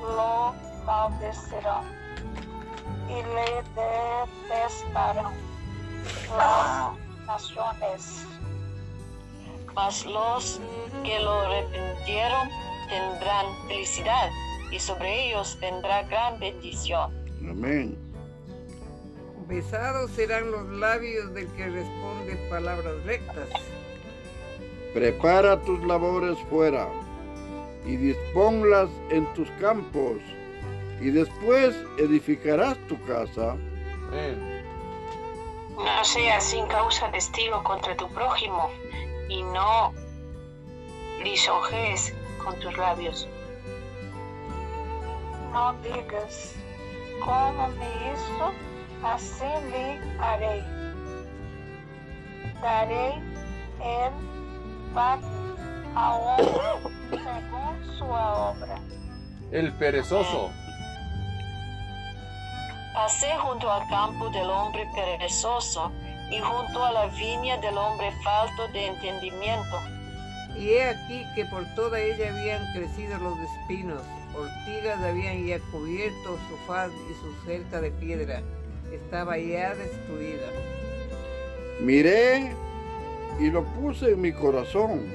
lo 0.01 0.53
maldecerán 0.85 1.85
y 3.07 3.23
le 3.23 3.63
detestarán 4.59 5.33
las 6.35 7.25
naciones. 7.25 8.27
Mas 9.73 10.05
los 10.05 10.59
que 11.05 11.19
lo 11.21 11.39
arrepintieron 11.39 12.70
tendrán 12.91 13.45
felicidad, 13.67 14.29
y 14.69 14.77
sobre 14.77 15.29
ellos 15.29 15.57
vendrá 15.61 16.03
gran 16.03 16.39
bendición. 16.39 17.09
Amén. 17.49 17.97
Besados 19.47 20.11
serán 20.11 20.51
los 20.51 20.67
labios 20.69 21.33
del 21.33 21.47
que 21.53 21.69
responde 21.69 22.35
palabras 22.49 22.93
rectas. 23.05 23.49
Prepara 24.93 25.59
tus 25.61 25.81
labores 25.85 26.37
fuera 26.49 26.87
y 27.85 27.95
disponlas 27.95 28.89
en 29.09 29.25
tus 29.33 29.49
campos, 29.51 30.17
y 30.99 31.11
después 31.11 31.75
edificarás 31.97 32.77
tu 32.87 33.01
casa. 33.05 33.51
Amén. 34.09 34.63
No 35.77 36.03
seas 36.03 36.43
sin 36.43 36.67
causa 36.67 37.09
testigo 37.11 37.63
contra 37.63 37.95
tu 37.95 38.07
prójimo 38.09 38.69
y 39.29 39.41
no 39.43 39.93
lisonjees 41.23 42.13
con 42.43 42.59
tus 42.59 42.75
labios. 42.77 43.27
No 45.51 45.73
digas, 45.83 46.55
como 47.23 47.67
me 47.69 47.85
hizo, 47.85 48.51
así 49.03 49.45
le 49.71 49.99
haré. 50.19 50.63
Daré 52.61 53.13
el 53.83 54.93
pago 54.93 55.27
a 55.95 56.15
hombre 56.15 56.91
según 57.09 57.97
su 57.97 58.05
obra. 58.05 58.79
El 59.51 59.73
perezoso. 59.73 60.51
Pasé 62.93 63.35
junto 63.37 63.71
al 63.71 63.87
campo 63.89 64.29
del 64.29 64.49
hombre 64.49 64.87
perezoso 64.93 65.91
y 66.29 66.39
junto 66.39 66.83
a 66.83 66.91
la 66.91 67.05
viña 67.07 67.57
del 67.57 67.77
hombre 67.77 68.11
falto 68.23 68.67
de 68.69 68.87
entendimiento. 68.87 70.00
Y 70.57 70.69
he 70.69 70.83
aquí 70.83 71.25
que 71.35 71.45
por 71.45 71.65
toda 71.75 71.99
ella 71.99 72.29
habían 72.29 72.61
crecido 72.73 73.17
los 73.19 73.37
espinos, 73.39 74.01
ortigas 74.35 74.99
habían 75.01 75.45
ya 75.45 75.59
cubierto 75.71 76.37
su 76.49 76.57
faz 76.67 76.91
y 76.91 77.13
su 77.21 77.45
cerca 77.45 77.81
de 77.81 77.91
piedra. 77.91 78.41
Estaba 78.91 79.37
ya 79.37 79.73
destruida. 79.75 80.47
Miré 81.79 82.53
y 83.39 83.49
lo 83.49 83.63
puse 83.63 84.11
en 84.11 84.21
mi 84.21 84.31
corazón. 84.33 85.11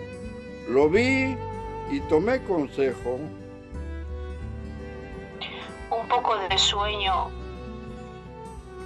Lo 0.69 0.89
vi 0.89 1.37
y 1.91 2.01
tomé 2.09 2.43
consejo. 2.45 3.21
Un 5.91 6.09
poco 6.09 6.37
de 6.49 6.59
sueño 6.59 7.31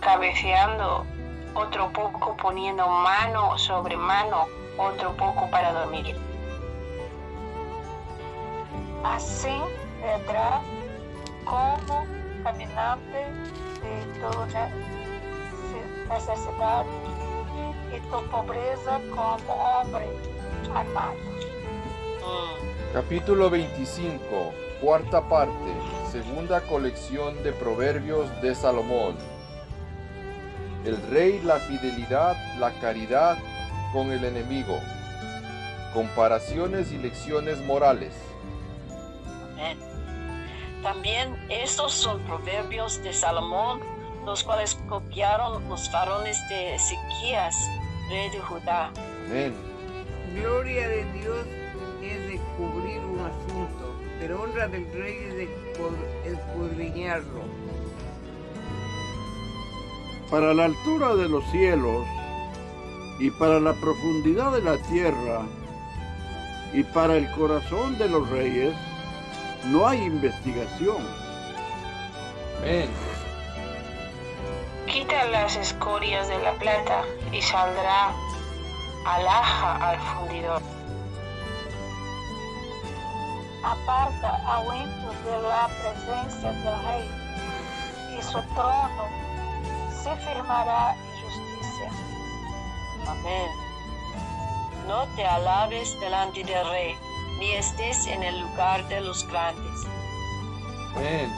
cabeceando, 0.01 1.07
otro 1.55 1.91
poco 1.93 2.37
poniendo 2.37 2.87
mano 2.87 3.57
sobre 3.57 3.97
mano, 3.97 4.47
otro 4.77 5.15
poco 5.17 5.49
para 5.51 5.73
dormir. 5.73 6.17
Así 9.05 9.57
vendrá 10.03 10.61
como 11.45 12.07
caminante 12.45 13.25
de 13.81 14.21
tu 14.21 14.47
ne- 14.53 16.15
necesidad 16.15 16.85
y 17.97 18.01
tu 18.01 18.31
pobreza 18.31 19.01
como 19.15 19.55
hombre 19.55 20.07
armado. 20.75 21.15
Mm. 22.21 22.93
Capítulo 22.93 23.49
25, 23.51 24.19
cuarta 24.81 25.27
parte, 25.29 25.73
segunda 26.11 26.61
colección 26.63 27.43
de 27.43 27.53
proverbios 27.53 28.29
de 28.43 28.55
Salomón. 28.55 29.17
El 30.85 31.01
rey, 31.11 31.41
la 31.43 31.57
fidelidad, 31.57 32.37
la 32.59 32.71
caridad 32.81 33.39
con 33.93 34.13
el 34.13 34.25
enemigo. 34.25 34.79
Comparaciones 35.93 36.93
y 36.93 36.99
lecciones 36.99 37.59
morales. 37.61 38.15
Amén. 39.61 39.79
También 40.83 41.37
estos 41.51 41.93
son 41.93 42.21
proverbios 42.21 43.03
de 43.03 43.13
Salomón, 43.13 43.81
los 44.25 44.43
cuales 44.43 44.79
copiaron 44.89 45.69
los 45.69 45.91
varones 45.93 46.39
de 46.49 46.77
Ezequías, 46.77 47.57
rey 48.09 48.31
de 48.31 48.41
Judá. 48.41 48.91
Amén. 49.27 49.55
Gloria 50.35 50.89
de 50.89 51.05
Dios 51.13 51.47
es 52.03 52.29
de 52.29 52.41
cubrir 52.57 53.01
un 53.01 53.21
asunto, 53.21 53.95
pero 54.19 54.43
honra 54.43 54.69
del 54.69 54.91
rey 54.95 55.17
es 55.29 55.35
de 55.35 55.49
escudriñarlo. 56.25 57.43
Para 60.31 60.55
la 60.55 60.67
altura 60.67 61.15
de 61.17 61.29
los 61.29 61.45
cielos 61.51 62.07
y 63.19 63.31
para 63.33 63.61
la 63.61 63.75
profundidad 63.75 64.53
de 64.53 64.63
la 64.63 64.79
tierra 64.85 65.43
y 66.73 66.85
para 66.85 67.17
el 67.17 67.31
corazón 67.33 67.99
de 67.99 68.09
los 68.09 68.29
reyes 68.31 68.75
no 69.65 69.87
hay 69.87 70.03
investigación. 70.03 71.07
Amén. 72.59 72.91
Quita 74.87 75.25
las 75.27 75.57
escorias 75.57 76.29
de 76.29 76.39
la 76.39 76.53
plata 76.55 77.05
y 77.33 77.41
saldrá 77.41 78.13
alhaja 79.05 79.91
al 79.91 79.99
fundidor. 79.99 80.63
aparta 83.63 84.41
ao 84.47 84.73
ímpio 84.75 85.13
de 85.25 85.43
la 85.43 85.69
presencia 85.69 86.51
del 86.53 86.85
rey, 86.85 87.11
y 88.19 88.23
su 88.23 88.41
trono 88.55 89.05
se 90.03 90.17
firmará 90.17 90.95
en 90.95 91.23
justicia. 91.23 91.91
Amén. 93.07 93.51
No 94.87 95.07
te 95.15 95.27
alabes 95.27 95.99
delante 96.01 96.43
del 96.43 96.69
rey, 96.71 96.97
ni 97.41 97.53
estés 97.53 98.07
en 98.07 98.23
el 98.23 98.39
lugar 98.41 98.87
de 98.89 99.01
los 99.01 99.27
grandes. 99.29 99.87
Amén. 100.95 101.33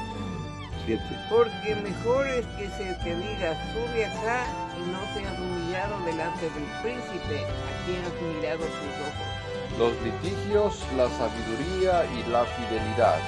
7. 0.84 1.00
Porque 1.30 1.76
mejor 1.76 2.26
es 2.26 2.44
que 2.59 2.68
se 2.70 2.92
te 3.05 3.14
diga, 3.14 3.55
sube 3.72 4.05
acá 4.05 4.44
y 4.76 4.90
no 4.90 4.98
seas 5.14 5.38
humillado 5.38 6.05
delante 6.05 6.50
del 6.50 6.64
príncipe 6.82 7.46
a 7.46 7.86
quien 7.86 8.05
has 8.05 8.34
mirado 8.34 8.64
tus 8.64 8.92
ojos. 9.07 9.78
Los 9.78 9.92
litigios, 10.03 10.84
la 10.96 11.09
sabiduría 11.09 12.05
y 12.05 12.30
la 12.30 12.44
fidelidad. 12.44 13.20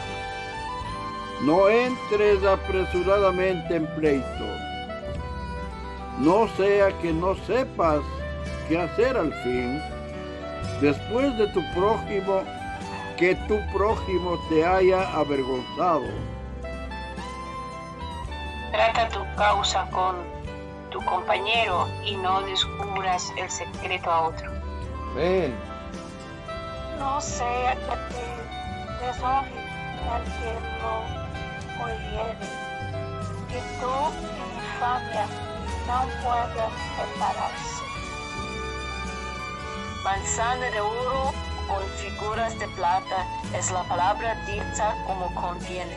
No 1.43 1.68
entres 1.68 2.45
apresuradamente 2.45 3.77
en 3.77 3.87
pleito. 3.95 4.47
No 6.18 6.49
sea 6.57 6.91
que 7.01 7.12
no 7.12 7.37
sepas 7.47 8.01
qué 8.68 8.81
hacer 8.81 9.16
al 9.16 9.33
fin, 9.43 9.81
después 10.81 11.37
de 11.39 11.47
tu 11.49 11.61
prójimo, 11.72 12.43
que 13.17 13.35
tu 13.47 13.61
prójimo 13.73 14.39
te 14.49 14.65
haya 14.65 15.03
avergonzado. 15.15 16.07
Trata 18.73 19.09
tu 19.09 19.21
causa 19.37 19.89
con 19.91 20.17
tu 20.91 21.05
compañero 21.05 21.89
y 22.05 22.17
no 22.17 22.43
descubras 22.43 23.33
el 23.37 23.49
secreto 23.49 24.11
a 24.11 24.21
otro. 24.29 24.51
Amén. 25.12 25.55
No 26.99 27.21
sea 27.21 27.75
que 27.75 28.15
te 28.15 29.07
deshonre 29.07 29.65
el 30.15 30.25
que 30.25 30.53
lo 30.81 31.85
oyere, 31.85 32.49
que 33.49 33.61
tu 33.81 33.95
infamia 34.57 35.27
no 35.87 36.03
pueda 36.23 36.69
repararse. 36.99 37.85
Manzana 40.03 40.67
de 40.67 40.81
oro 40.81 41.44
con 41.67 41.83
figuras 41.99 42.59
de 42.59 42.69
plata 42.69 43.27
es 43.57 43.71
la 43.71 43.83
palabra 43.85 44.35
dicha 44.47 44.95
como 45.07 45.35
contiene. 45.35 45.97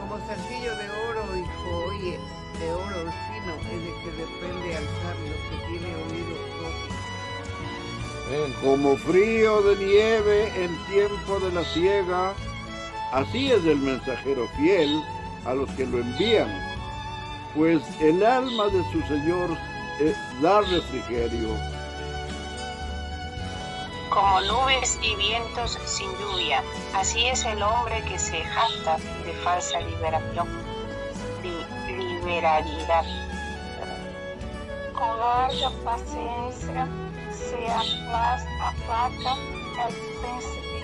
Como 0.00 0.18
zarcillo 0.26 0.76
de 0.76 0.90
oro 1.08 1.36
y 1.36 1.44
joye 1.62 2.18
de 2.60 2.72
oro 2.72 3.12
fino 3.28 3.54
es 3.60 3.84
de 3.84 3.92
que 4.00 4.10
depende 4.16 4.76
al 4.76 4.84
sabio 5.02 5.34
que 5.50 5.56
tiene 5.66 5.94
oído 5.96 6.36
dócil. 6.60 6.94
Amén. 8.26 8.54
Como 8.62 8.96
frío 8.96 9.62
de 9.62 9.76
nieve 9.84 10.64
en 10.64 10.86
tiempo 10.86 11.40
de 11.40 11.52
la 11.52 11.64
siega, 11.64 12.32
así 13.12 13.50
es 13.50 13.64
el 13.64 13.78
mensajero 13.78 14.48
fiel 14.56 15.02
a 15.44 15.54
los 15.54 15.68
que 15.70 15.86
lo 15.86 15.98
envían, 15.98 16.48
pues 17.54 17.82
el 18.00 18.24
alma 18.24 18.68
de 18.68 18.82
su 18.92 19.02
Señor 19.02 19.50
eh, 20.00 20.14
da 20.40 20.60
refrigerio. 20.62 21.73
Como 24.14 24.40
nubes 24.42 24.98
y 25.02 25.16
vientos 25.16 25.76
sin 25.86 26.08
lluvia, 26.18 26.62
así 26.94 27.26
es 27.26 27.44
el 27.44 27.60
hombre 27.62 28.00
que 28.04 28.16
se 28.18 28.44
jacta 28.44 28.96
de 29.24 29.32
falsa 29.42 29.80
liberación, 29.80 30.48
li- 31.42 31.96
liberalidad. 32.20 33.04
Con 34.94 35.18
larga 35.18 35.70
paciencia 35.84 36.86
se 37.32 37.66
aplaca 37.68 39.34
el 39.88 39.94
príncipe 40.20 40.80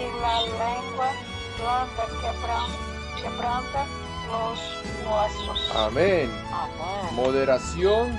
y 0.00 0.20
la 0.22 0.40
lengua 0.42 1.10
blanda 1.58 2.06
quebran- 2.22 3.22
quebranta 3.22 3.84
los 4.30 4.58
huesos. 5.04 5.72
Amén. 5.76 6.30
Amén. 6.50 7.14
Moderación, 7.14 8.18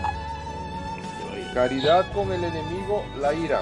caridad 1.56 2.06
con 2.14 2.32
el 2.32 2.44
enemigo, 2.44 3.04
la 3.20 3.34
ira. 3.34 3.62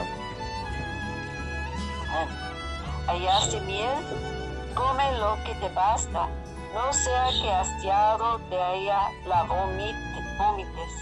Hallaste 3.08 3.60
miel, 3.62 3.90
come 4.74 5.04
lo 5.20 5.38
que 5.46 5.54
te 5.56 5.74
basta, 5.74 6.28
no 6.74 6.92
sea 6.94 7.28
que 7.42 7.52
hastiado 7.52 8.40
de 8.50 8.56
ella 8.78 9.00
la 9.28 9.44
vomite- 9.44 10.38
vomites. 10.38 10.94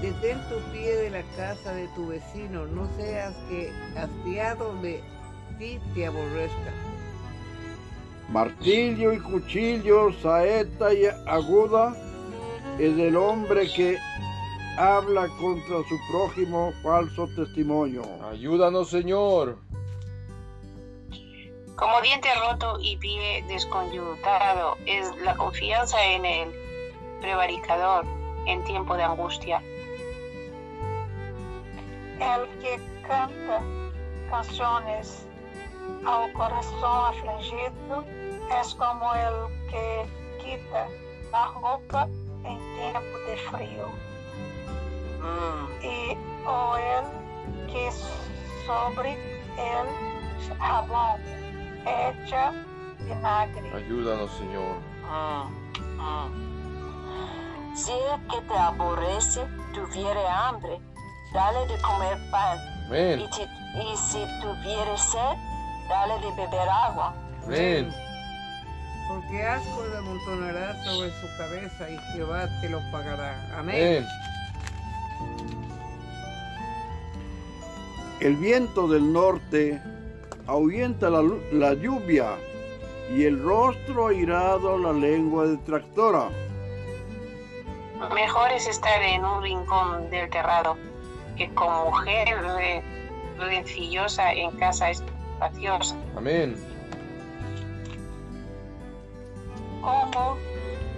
Detén 0.00 0.38
tu 0.48 0.56
pie 0.72 0.94
de 0.96 1.10
la 1.10 1.22
casa 1.36 1.72
de 1.72 1.88
tu 1.88 2.08
vecino, 2.08 2.66
no 2.66 2.86
seas 2.96 3.34
que 3.48 3.72
hastiado 3.96 4.74
de 4.82 5.02
ti 5.58 5.80
te 5.94 6.06
aborrezca. 6.06 6.72
Martillo 8.30 9.12
y 9.12 9.20
cuchillo, 9.20 10.12
saeta 10.22 10.92
y 10.92 11.06
aguda 11.26 11.94
es 12.78 12.98
el 12.98 13.16
hombre 13.16 13.72
que 13.72 13.98
habla 14.76 15.28
contra 15.40 15.78
su 15.88 15.96
prójimo 16.10 16.72
falso 16.82 17.28
testimonio. 17.34 18.02
Ayúdanos, 18.30 18.90
Señor. 18.90 19.56
Como 21.76 22.00
diente 22.00 22.28
roto 22.34 22.78
y 22.80 22.96
pie 22.96 23.44
desconyuntado 23.48 24.78
es 24.86 25.14
la 25.16 25.36
confianza 25.36 26.02
en 26.02 26.24
el 26.24 26.50
prevaricador 27.20 28.06
en 28.46 28.64
tiempo 28.64 28.96
de 28.96 29.02
angustia. 29.02 29.62
El 32.18 32.48
que 32.60 32.80
canta 33.06 33.60
canciones 34.30 35.26
ao 36.04 36.32
corazón 36.32 37.12
afligido 37.12 38.04
es 38.60 38.74
como 38.74 39.14
el 39.14 39.36
que 39.70 40.06
quita 40.38 40.88
la 41.30 41.52
ropa 41.60 42.08
en 42.44 42.58
tiempo 42.76 43.18
de 43.28 43.36
frío. 43.50 44.06
Mm. 45.20 45.84
y 45.84 46.16
o 46.46 46.76
el 46.76 47.66
que 47.66 47.90
sobre 48.66 49.12
el 49.58 50.56
jabón 50.58 51.20
echa 51.86 52.52
vinagre. 53.00 53.72
Ayúdanos, 53.74 54.30
Señor. 54.32 54.76
Mm, 55.06 56.02
mm. 56.02 57.76
Si 57.76 57.92
el 57.92 58.26
que 58.28 58.40
te 58.48 58.54
aborrece 58.54 59.46
tuviere 59.72 60.26
hambre, 60.28 60.80
dale 61.32 61.66
de 61.66 61.80
comer 61.82 62.18
pan. 62.30 62.58
Amén. 62.86 63.20
Y, 63.20 63.96
si 63.96 64.24
tuviere 64.40 64.96
sed, 64.96 65.36
dale 65.88 66.14
de 66.20 66.30
beber 66.32 66.68
agua. 66.68 67.14
Amén. 67.44 67.92
Porque 69.08 69.46
asco 69.46 69.84
le 69.90 69.98
amontonará 69.98 70.84
sobre 70.84 71.10
su 71.20 71.26
cabeza 71.36 71.90
y 71.90 71.98
Jehová 72.12 72.48
te 72.60 72.68
lo 72.70 72.80
pagará. 72.90 73.58
Amén. 73.58 74.04
Amén. 74.04 74.06
El 78.20 78.36
viento 78.36 78.88
del 78.88 79.12
norte 79.12 79.80
ahuyenta 80.46 81.10
la, 81.10 81.22
lu- 81.22 81.40
la 81.52 81.74
lluvia 81.74 82.36
y 83.14 83.24
el 83.24 83.42
rostro 83.42 84.08
airado 84.08 84.76
la 84.78 84.92
lengua 84.92 85.46
detractora. 85.46 86.28
Mejor 88.14 88.50
es 88.52 88.66
estar 88.66 89.00
en 89.02 89.24
un 89.24 89.42
rincón 89.42 90.10
del 90.10 90.28
terrado 90.30 90.76
que 91.36 91.48
con 91.54 91.84
mujer 91.84 92.28
re- 92.42 92.82
rencillosa 93.38 94.32
en 94.32 94.50
casa 94.52 94.90
espaciosa. 94.90 95.96
Amén. 96.16 96.56
como 99.82 100.36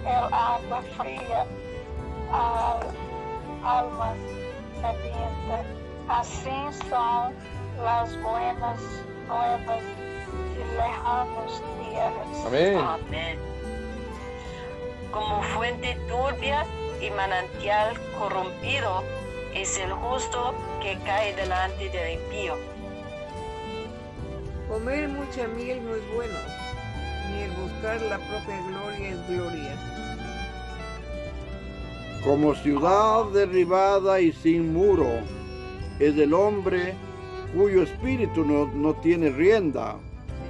el 0.01 0.33
agua 0.33 0.81
fría 0.97 1.45
al 2.31 2.79
alma 3.63 4.13
sedienta. 4.81 5.63
Así 6.07 6.49
son 6.89 7.33
las 7.83 8.19
buenas 8.23 8.79
nuevas 9.29 9.83
y 10.55 10.75
lejanos 10.75 11.63
tierras. 11.87 12.45
Amén. 12.45 12.77
Amén. 12.77 13.39
Como 15.11 15.41
fuente 15.43 15.97
turbia 16.07 16.65
y 17.01 17.09
manantial 17.11 17.97
corrompido 18.17 19.03
es 19.53 19.77
el 19.77 19.91
justo 19.91 20.53
que 20.81 20.97
cae 21.05 21.35
delante 21.35 21.89
del 21.89 22.19
impío. 22.19 22.55
Comer 24.67 25.07
mucha 25.07 25.47
miel 25.47 25.83
no 25.83 25.95
es 25.95 26.13
bueno, 26.13 26.37
ni 27.31 27.41
el 27.41 27.51
buscar 27.51 28.01
la 28.01 28.17
propia 28.17 28.61
gloria 28.67 29.09
es 29.09 29.27
gloria. 29.27 29.75
Como 32.23 32.53
ciudad 32.53 33.25
derribada 33.33 34.19
y 34.19 34.31
sin 34.31 34.73
muro 34.73 35.07
es 35.99 36.15
el 36.17 36.33
hombre 36.33 36.93
cuyo 37.53 37.83
espíritu 37.83 38.45
no, 38.45 38.67
no 38.67 38.93
tiene 38.95 39.29
rienda. 39.29 39.95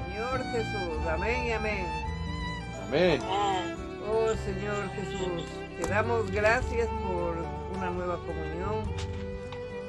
Señor 0.08 0.44
Jesús, 0.52 1.08
amén 1.08 1.46
y 1.46 1.52
amén. 1.52 1.86
Amén. 2.88 3.22
Amén. 3.22 3.76
Oh 4.12 4.30
Señor 4.46 4.90
Jesús, 4.96 5.44
te 5.80 5.88
damos 5.88 6.32
gracias 6.32 6.88
por 7.06 7.38
una 7.78 7.92
nueva 7.92 8.18
comunión. 8.26 8.84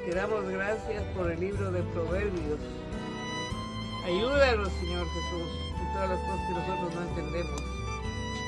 Te 0.05 0.15
damos 0.15 0.47
gracias 0.49 1.03
por 1.15 1.31
el 1.31 1.39
libro 1.39 1.71
de 1.71 1.81
Proverbios. 1.93 2.59
Ayúdanos, 4.05 4.69
Señor 4.79 5.05
Jesús, 5.05 5.49
en 5.79 5.93
todas 5.93 6.09
las 6.09 6.19
cosas 6.19 6.47
que 6.47 6.53
nosotros 6.53 6.95
no 6.95 7.01
entendemos. 7.09 7.61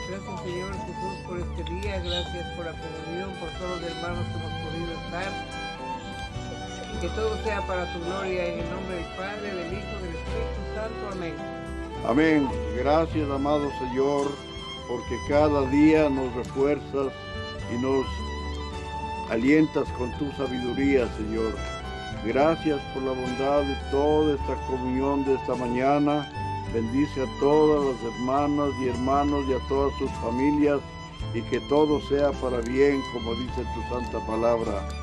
Gracias, 0.10 0.42
Señor 0.42 0.74
Jesús, 0.74 1.16
por 1.28 1.40
este 1.40 1.64
día. 1.74 2.00
Gracias 2.00 2.56
por 2.56 2.66
la 2.66 2.72
comunión, 2.72 3.32
por 3.40 3.50
todos 3.60 3.82
los 3.82 3.92
hermanos 3.92 4.26
que 4.28 4.40
hemos 4.40 4.54
podido 4.62 4.94
estar. 4.94 5.63
Y 6.94 7.02
que 7.02 7.10
todo 7.10 7.36
sea 7.44 7.66
para 7.66 7.92
tu 7.94 8.00
gloria, 8.06 8.46
en 8.46 8.60
el 8.60 8.70
nombre 8.70 8.96
del 8.96 9.06
Padre, 9.18 9.54
del 9.54 9.74
Hijo, 9.74 9.96
del 10.02 10.16
Espíritu 10.16 10.62
Santo. 10.76 11.10
Amén. 11.12 11.36
Amén. 12.06 12.50
Gracias, 12.78 13.30
amado 13.30 13.70
Señor, 13.80 14.28
porque 14.88 15.18
cada 15.30 15.66
día 15.70 16.10
nos 16.10 16.34
refuerzas 16.36 17.14
y 17.74 17.82
nos 17.82 18.06
alientas 19.30 19.88
con 19.98 20.12
tu 20.18 20.30
sabiduría, 20.34 21.08
Señor. 21.16 21.54
Gracias 22.26 22.80
por 22.94 23.04
la 23.04 23.12
bondad 23.12 23.62
de 23.64 23.76
toda 23.92 24.36
esta 24.36 24.56
comunión 24.68 25.26
de 25.26 25.36
esta 25.36 25.56
mañana. 25.56 26.30
Bendice 26.74 27.24
a 27.24 27.40
todas 27.40 27.86
las 27.86 28.14
hermanas 28.14 28.70
y 28.82 28.90
hermanos 28.90 29.46
y 29.48 29.54
a 29.54 29.68
todas 29.68 29.94
sus 29.98 30.12
familias 30.22 30.80
y 31.34 31.42
que 31.44 31.60
todo 31.70 32.02
sea 32.10 32.32
para 32.34 32.60
bien, 32.62 33.02
como 33.14 33.34
dice 33.36 33.64
tu 33.74 33.82
santa 33.94 34.26
palabra. 34.26 35.03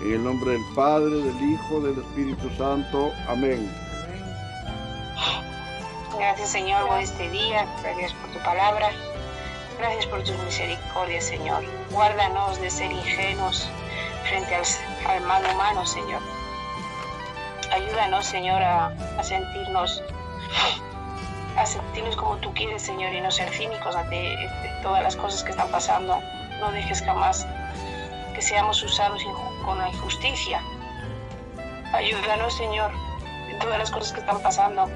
En 0.00 0.12
el 0.14 0.24
nombre 0.24 0.52
del 0.52 0.64
Padre, 0.74 1.10
del 1.14 1.52
Hijo, 1.52 1.80
del 1.80 1.98
Espíritu 1.98 2.50
Santo. 2.56 3.12
Amén. 3.28 3.70
Gracias 6.18 6.50
Señor 6.50 6.86
por 6.86 6.98
este 6.98 7.28
día, 7.30 7.66
gracias 7.82 8.12
por 8.14 8.30
tu 8.30 8.38
palabra, 8.40 8.90
gracias 9.78 10.06
por 10.06 10.22
tus 10.22 10.36
misericordias 10.44 11.24
Señor. 11.24 11.64
Guárdanos 11.90 12.60
de 12.60 12.70
ser 12.70 12.92
ingenuos 12.92 13.68
frente 14.28 14.54
al, 14.54 14.62
al 15.08 15.20
mal 15.22 15.42
humano 15.52 15.84
Señor. 15.86 16.20
Ayúdanos 17.72 18.24
Señor 18.26 18.62
a, 18.62 18.86
a 19.18 19.22
sentirnos 19.22 20.02
a 21.56 21.66
sentirnos 21.66 22.16
como 22.16 22.36
tú 22.36 22.52
quieres 22.54 22.82
Señor 22.82 23.12
y 23.12 23.20
no 23.20 23.30
ser 23.30 23.50
cínicos 23.50 23.94
ante 23.96 24.14
de 24.16 24.70
todas 24.82 25.02
las 25.02 25.16
cosas 25.16 25.42
que 25.42 25.50
están 25.50 25.68
pasando. 25.70 26.20
No 26.60 26.70
dejes 26.70 27.02
jamás 27.02 27.46
que 28.34 28.42
seamos 28.42 28.82
usados 28.82 29.22
inju- 29.22 29.51
con 29.62 29.78
la 29.78 29.88
injusticia. 29.88 30.62
Ayúdanos 31.92 32.56
Señor 32.56 32.90
en 33.50 33.58
todas 33.58 33.78
las 33.78 33.90
cosas 33.90 34.12
que 34.12 34.20
están 34.20 34.40
pasando 34.42 34.88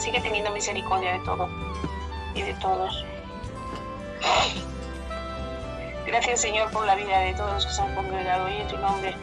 sigue 0.00 0.20
teniendo 0.20 0.50
misericordia 0.52 1.12
de 1.12 1.18
todo 1.20 1.48
y 2.34 2.42
de 2.42 2.54
todos. 2.54 3.04
Gracias 6.06 6.40
Señor 6.40 6.70
por 6.72 6.86
la 6.86 6.94
vida 6.94 7.18
de 7.20 7.34
todos 7.34 7.52
los 7.52 7.66
que 7.66 7.72
se 7.72 7.82
han 7.82 7.94
congregado 7.94 8.46
hoy 8.46 8.56
en 8.56 8.68
tu 8.68 8.78
nombre. 8.78 9.14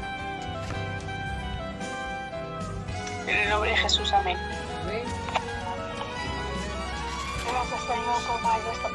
En 3.27 3.35
el 3.35 3.49
nombre 3.49 3.71
de 3.71 3.77
Jesús, 3.77 4.13
amén. 4.13 4.37
Gracias 7.51 7.81
Señor 7.81 8.21
por 8.27 8.41
más 8.41 8.59
esta 8.59 8.89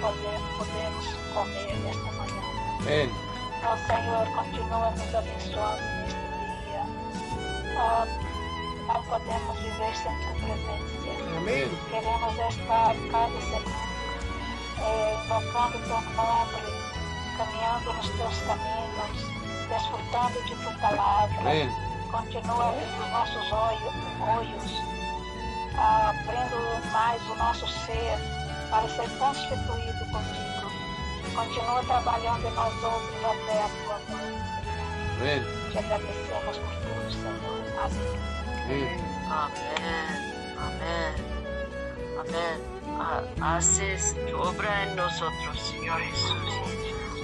poder, 0.00 0.40
podemos 0.58 1.06
comer 1.32 1.70
esta 1.88 2.10
mañana. 2.12 2.78
Amén. 2.80 3.33
Oh 3.66 3.76
Señor, 3.86 4.26
continúa 4.34 4.90
nos 4.90 5.14
abençoando 5.14 5.80
neste 5.80 6.20
dia. 6.66 6.84
Oh, 7.80 8.04
não 8.92 9.02
podemos 9.04 9.58
viver 9.58 9.96
sem 9.96 10.12
tu 10.18 10.34
presença. 10.44 11.38
Amén. 11.38 11.70
Queremos 11.90 12.34
estar 12.34 12.94
cada 13.10 13.40
semana 13.40 13.84
eh, 14.80 15.16
invocando 15.24 15.78
teu 15.78 16.00
nome, 16.12 16.60
caminhando 17.38 17.92
nos 17.94 18.08
teus 18.10 18.38
caminhos, 18.42 19.16
desfrutando 19.70 20.42
de 20.42 20.54
tua 20.56 20.72
palavra. 20.72 21.40
Amén. 21.40 21.70
Continua 22.12 22.68
abrindo 22.68 23.08
nossos 23.12 23.50
olhos, 23.50 24.82
ah, 25.78 26.10
abrindo 26.10 26.92
mais 26.92 27.22
o 27.30 27.34
nosso 27.36 27.66
ser 27.86 28.18
para 28.70 28.86
ser 28.88 29.08
constituído. 29.18 29.93
Continua 31.34 31.82
trabalhando 31.84 32.46
em 32.46 32.50
nós 32.52 32.72
outros 32.82 33.24
até 33.24 33.62
a 33.62 33.68
tua 33.68 33.98
Senhor. 34.06 34.34
Amén. 35.18 35.42
Te 35.72 35.78
agradecemos 35.78 36.58
por 36.58 36.74
tudo, 36.82 37.12
Senhor. 37.12 37.64
Amém. 37.80 38.14
Amén. 38.66 39.14
Amén, 39.30 40.54
amén, 40.58 41.14
amén. 42.20 42.74
Ha- 43.00 43.56
Haces 43.56 44.14
tu 44.28 44.36
obra 44.40 44.84
en 44.84 44.96
nosotros, 44.96 45.60
Señor 45.60 46.00
Jesús. 46.00 46.52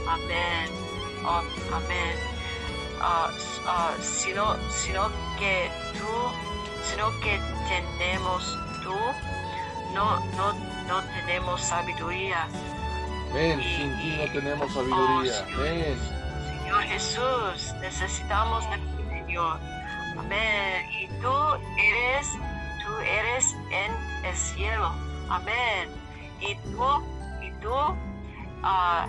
Amén, 0.09 0.69
oh, 1.25 1.43
amén. 1.75 2.17
Ah, 3.01 3.31
s- 3.37 3.61
ah, 3.67 3.93
sino, 4.03 4.57
sino 4.71 5.09
que 5.39 5.71
tú, 5.93 6.13
sino 6.91 7.11
que 7.21 7.39
tenemos 7.69 8.43
tú, 8.83 8.95
no, 9.95 10.17
no, 10.37 10.53
no 10.89 11.03
tenemos 11.15 11.61
sabiduría. 11.63 12.49
Amén. 13.31 13.63
Sin 13.63 13.97
ti 13.99 14.17
no 14.19 14.33
tenemos 14.33 14.73
sabiduría. 14.75 15.47
Amén. 15.55 15.97
Señor 16.63 16.83
Jesús, 16.83 17.75
necesitamos 17.81 18.69
de 18.71 18.77
ti, 18.77 19.05
Señor. 19.09 19.59
Amén. 20.19 20.91
Y 20.91 21.07
tú 21.23 21.33
eres, 21.79 22.27
tú 22.85 22.99
eres 22.99 23.55
en 23.71 24.27
el 24.27 24.37
cielo. 24.37 24.93
Amén. 25.29 25.89
Y 26.41 26.57
tú, 26.57 27.05
y 27.41 27.51
tú, 27.63 27.73
ah, 28.65 29.07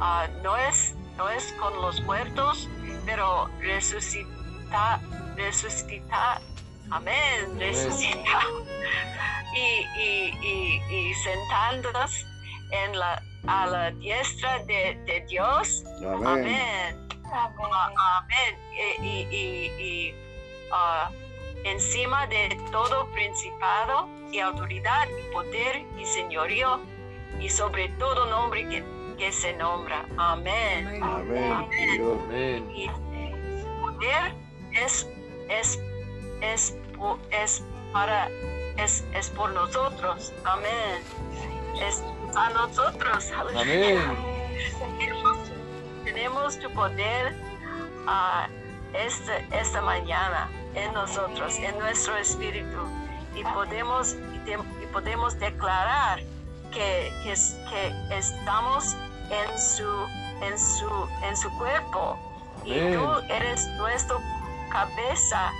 ah, 0.00 0.26
no 0.42 0.56
es, 0.56 0.94
no 1.18 1.28
es 1.28 1.52
con 1.60 1.74
los 1.82 2.00
muertos, 2.02 2.68
pero 3.04 3.50
resucita, 3.60 5.00
resucita. 5.36 6.40
Amén. 6.90 7.58
Resucita. 7.58 8.40
Y, 9.56 9.86
y, 9.96 10.34
y, 10.42 11.10
y 11.10 11.14
sentándonos 11.14 12.26
en 12.72 12.98
la, 12.98 13.22
a 13.46 13.66
la 13.66 13.90
diestra 13.92 14.58
de, 14.64 14.98
de 15.06 15.24
Dios. 15.28 15.84
Amén. 15.98 16.18
Amén. 16.44 16.46
Amén. 17.32 18.58
Y, 19.00 19.06
y- 19.06 19.28
y- 19.30 19.82
y, 19.82 20.14
ah, 20.72 21.10
encima 21.64 22.26
de 22.26 22.58
todo 22.70 23.06
principado 23.12 24.08
y 24.30 24.38
autoridad 24.40 25.08
y 25.08 25.32
poder 25.32 25.82
y 25.98 26.04
señorío 26.06 26.80
y 27.40 27.48
sobre 27.48 27.88
todo 27.90 28.26
nombre 28.26 28.68
que, 28.68 28.84
que 29.18 29.32
se 29.32 29.52
nombra. 29.54 30.04
Amén. 30.16 31.02
Amén. 31.02 31.52
Amén, 31.52 31.70
Señor. 31.72 32.18
Amén. 32.28 32.70
Y 32.74 32.88
poder 33.80 34.34
es, 34.72 35.08
es, 35.48 35.78
es, 36.40 36.76
es 37.30 37.62
para 37.92 38.28
es, 38.76 39.04
es 39.14 39.30
por 39.30 39.50
nosotros. 39.52 40.32
Amén. 40.44 41.00
Es 41.80 42.02
a 42.36 42.50
nosotros. 42.50 43.30
Amén. 43.36 43.98
Tenemos, 44.98 45.38
tenemos 46.04 46.58
tu 46.58 46.70
poder 46.72 47.34
ah, 48.06 48.48
esta, 48.92 49.36
esta 49.58 49.80
mañana 49.82 50.48
en 50.74 50.92
nosotros, 50.92 51.56
en 51.58 51.78
nuestro 51.78 52.16
espíritu, 52.16 52.78
y 53.34 53.42
podemos, 53.44 54.14
y 54.34 54.38
te- 54.40 54.52
y 54.82 54.86
podemos 54.92 55.38
declarar 55.38 56.20
que, 56.72 57.12
que, 57.22 57.32
es- 57.32 57.56
que 57.70 58.16
estamos 58.16 58.96
en 59.30 59.58
su, 59.58 60.06
en, 60.42 60.58
su, 60.58 61.08
en 61.22 61.36
su 61.36 61.50
cuerpo, 61.58 62.18
y 62.64 62.74
tú 62.94 63.10
eres 63.28 63.66
nuestra 63.78 64.16
cabeza, 64.70 65.50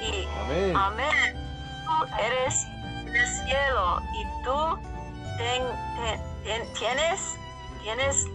y 0.00 0.26
Amén. 0.44 0.76
Amén. 0.76 1.36
Tú 1.84 2.06
eres 2.22 2.66
del 3.04 3.26
cielo 3.26 4.00
y 4.14 4.44
tú 4.44 4.78
ten- 5.38 5.76
ten- 5.96 6.20
ten- 6.44 6.72
tienes, 6.74 7.36
tienes 7.82 8.26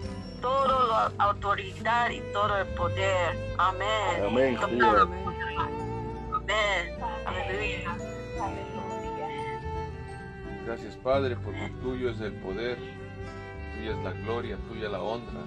toda 0.41 1.11
la 1.17 1.23
autoridad 1.25 2.09
y 2.09 2.19
todo 2.33 2.57
el 2.57 2.67
poder. 2.75 3.55
Amén. 3.57 4.23
Amén, 4.27 4.57
Amén. 4.61 4.83
Amén. 4.83 5.25
Aleluya. 7.25 7.95
Gracias 10.65 10.95
Padre, 10.97 11.35
porque 11.37 11.69
tuyo 11.81 12.09
es 12.11 12.19
el 12.21 12.33
poder, 12.33 12.77
tuya 13.75 13.91
es 13.91 13.97
la 14.03 14.11
gloria, 14.11 14.57
tuya 14.67 14.89
la 14.89 15.01
honra. 15.01 15.41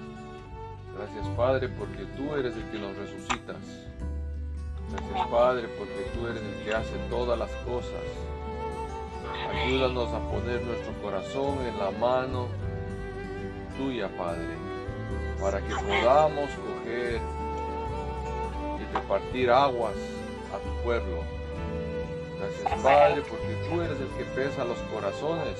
Gracias 0.97 1.27
Padre, 1.35 1.69
porque 1.69 2.05
tú 2.17 2.35
eres 2.35 2.55
el 2.55 2.63
que 2.69 2.77
nos 2.79 2.95
resucitas. 2.97 3.57
Gracias 4.91 5.27
Padre, 5.29 5.67
porque 5.79 6.11
tú 6.13 6.27
eres 6.27 6.41
el 6.43 6.63
que 6.65 6.73
hace 6.75 6.97
todas 7.09 7.39
las 7.39 7.49
cosas. 7.65 8.01
Ayúdanos 9.51 10.13
a 10.13 10.19
poner 10.29 10.61
nuestro 10.63 10.93
corazón 11.01 11.57
en 11.65 11.77
la 11.79 11.91
mano 11.91 12.47
tuya, 13.77 14.09
Padre, 14.17 14.55
para 15.41 15.59
que 15.61 15.73
podamos 15.73 16.49
coger 16.51 17.21
y 18.79 18.95
repartir 18.95 19.49
aguas 19.49 19.95
a 20.53 20.57
tu 20.59 20.83
pueblo. 20.83 21.23
Gracias, 22.39 22.83
Padre, 22.83 23.21
porque 23.21 23.55
tú 23.69 23.81
eres 23.81 23.99
el 23.99 24.09
que 24.09 24.25
pesa 24.35 24.65
los 24.65 24.77
corazones, 24.93 25.57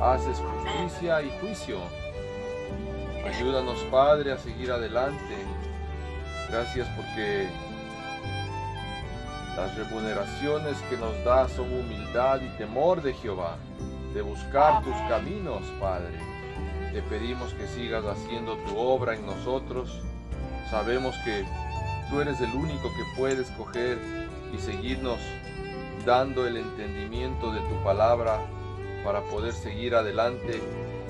haces 0.00 0.38
justicia 0.38 1.22
y 1.22 1.30
juicio. 1.40 1.78
Ayúdanos, 3.24 3.78
Padre, 3.90 4.32
a 4.32 4.38
seguir 4.38 4.70
adelante. 4.70 5.36
Gracias 6.50 6.88
porque 6.96 7.48
Las 9.56 9.74
remuneraciones 9.74 10.76
que 10.90 10.98
nos 10.98 11.24
da 11.24 11.48
son 11.48 11.72
humildad 11.72 12.42
y 12.42 12.48
temor 12.58 13.00
de 13.00 13.14
Jehová, 13.14 13.56
de 14.12 14.20
buscar 14.20 14.82
tus 14.82 14.94
caminos, 15.08 15.62
Padre. 15.80 16.18
Te 16.92 17.00
pedimos 17.00 17.54
que 17.54 17.66
sigas 17.66 18.04
haciendo 18.04 18.58
tu 18.58 18.76
obra 18.76 19.14
en 19.14 19.24
nosotros. 19.24 20.02
Sabemos 20.70 21.16
que 21.24 21.46
tú 22.10 22.20
eres 22.20 22.38
el 22.42 22.50
único 22.54 22.90
que 22.94 23.18
puede 23.18 23.42
escoger 23.42 23.98
y 24.52 24.58
seguirnos 24.58 25.18
dando 26.04 26.46
el 26.46 26.58
entendimiento 26.58 27.50
de 27.50 27.60
tu 27.60 27.82
palabra 27.82 28.40
para 29.04 29.22
poder 29.22 29.54
seguir 29.54 29.94
adelante 29.94 30.60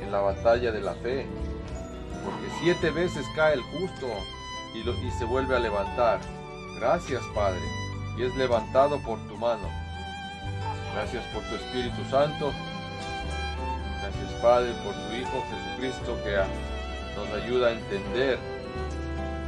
en 0.00 0.12
la 0.12 0.20
batalla 0.20 0.70
de 0.70 0.80
la 0.82 0.94
fe. 0.94 1.26
Porque 2.24 2.46
siete 2.60 2.90
veces 2.90 3.26
cae 3.34 3.54
el 3.54 3.62
justo 3.62 4.06
y 4.72 5.10
se 5.18 5.24
vuelve 5.24 5.56
a 5.56 5.58
levantar. 5.58 6.20
Gracias, 6.78 7.22
Padre, 7.34 7.60
y 8.16 8.24
es 8.24 8.34
levantado 8.36 8.98
por 9.00 9.18
tu 9.28 9.36
mano. 9.36 9.68
Gracias 10.94 11.24
por 11.34 11.42
tu 11.44 11.56
Espíritu 11.56 12.02
Santo. 12.10 12.52
Gracias, 14.00 14.42
Padre, 14.42 14.72
por 14.84 14.94
tu 14.94 15.14
Hijo 15.14 15.44
Jesucristo 15.50 16.18
que 16.24 16.36
nos 17.16 17.42
ayuda 17.42 17.68
a 17.68 17.72
entender 17.72 18.38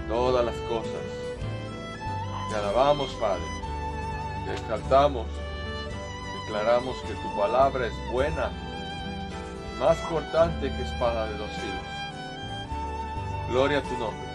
todas 0.08 0.44
las 0.44 0.56
cosas. 0.68 1.02
Te 2.50 2.56
alabamos, 2.56 3.10
Padre. 3.14 3.42
Te 4.46 4.52
exaltamos. 4.54 5.26
Declaramos 6.44 6.96
que 7.06 7.12
tu 7.14 7.36
palabra 7.36 7.86
es 7.86 7.92
buena, 8.10 8.50
más 9.78 9.98
cortante 10.08 10.70
que 10.70 10.82
espada 10.82 11.26
de 11.26 11.36
dos 11.36 11.50
filos. 11.50 11.88
Gloria 13.50 13.78
a 13.78 13.82
tu 13.82 13.98
nombre. 13.98 14.28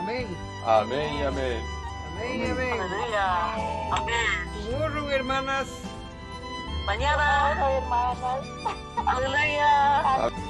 Amén. 0.00 0.26
Amén 0.66 1.14
y 1.18 1.22
amén. 1.22 1.77
Amén. 2.20 2.80
Aleluya. 2.80 3.54
Amén. 3.92 4.26
Burro, 4.70 5.10
hermanas. 5.10 5.68
Mañana. 6.86 7.52
Hermanas. 7.52 8.46
Aleluya. 9.06 10.47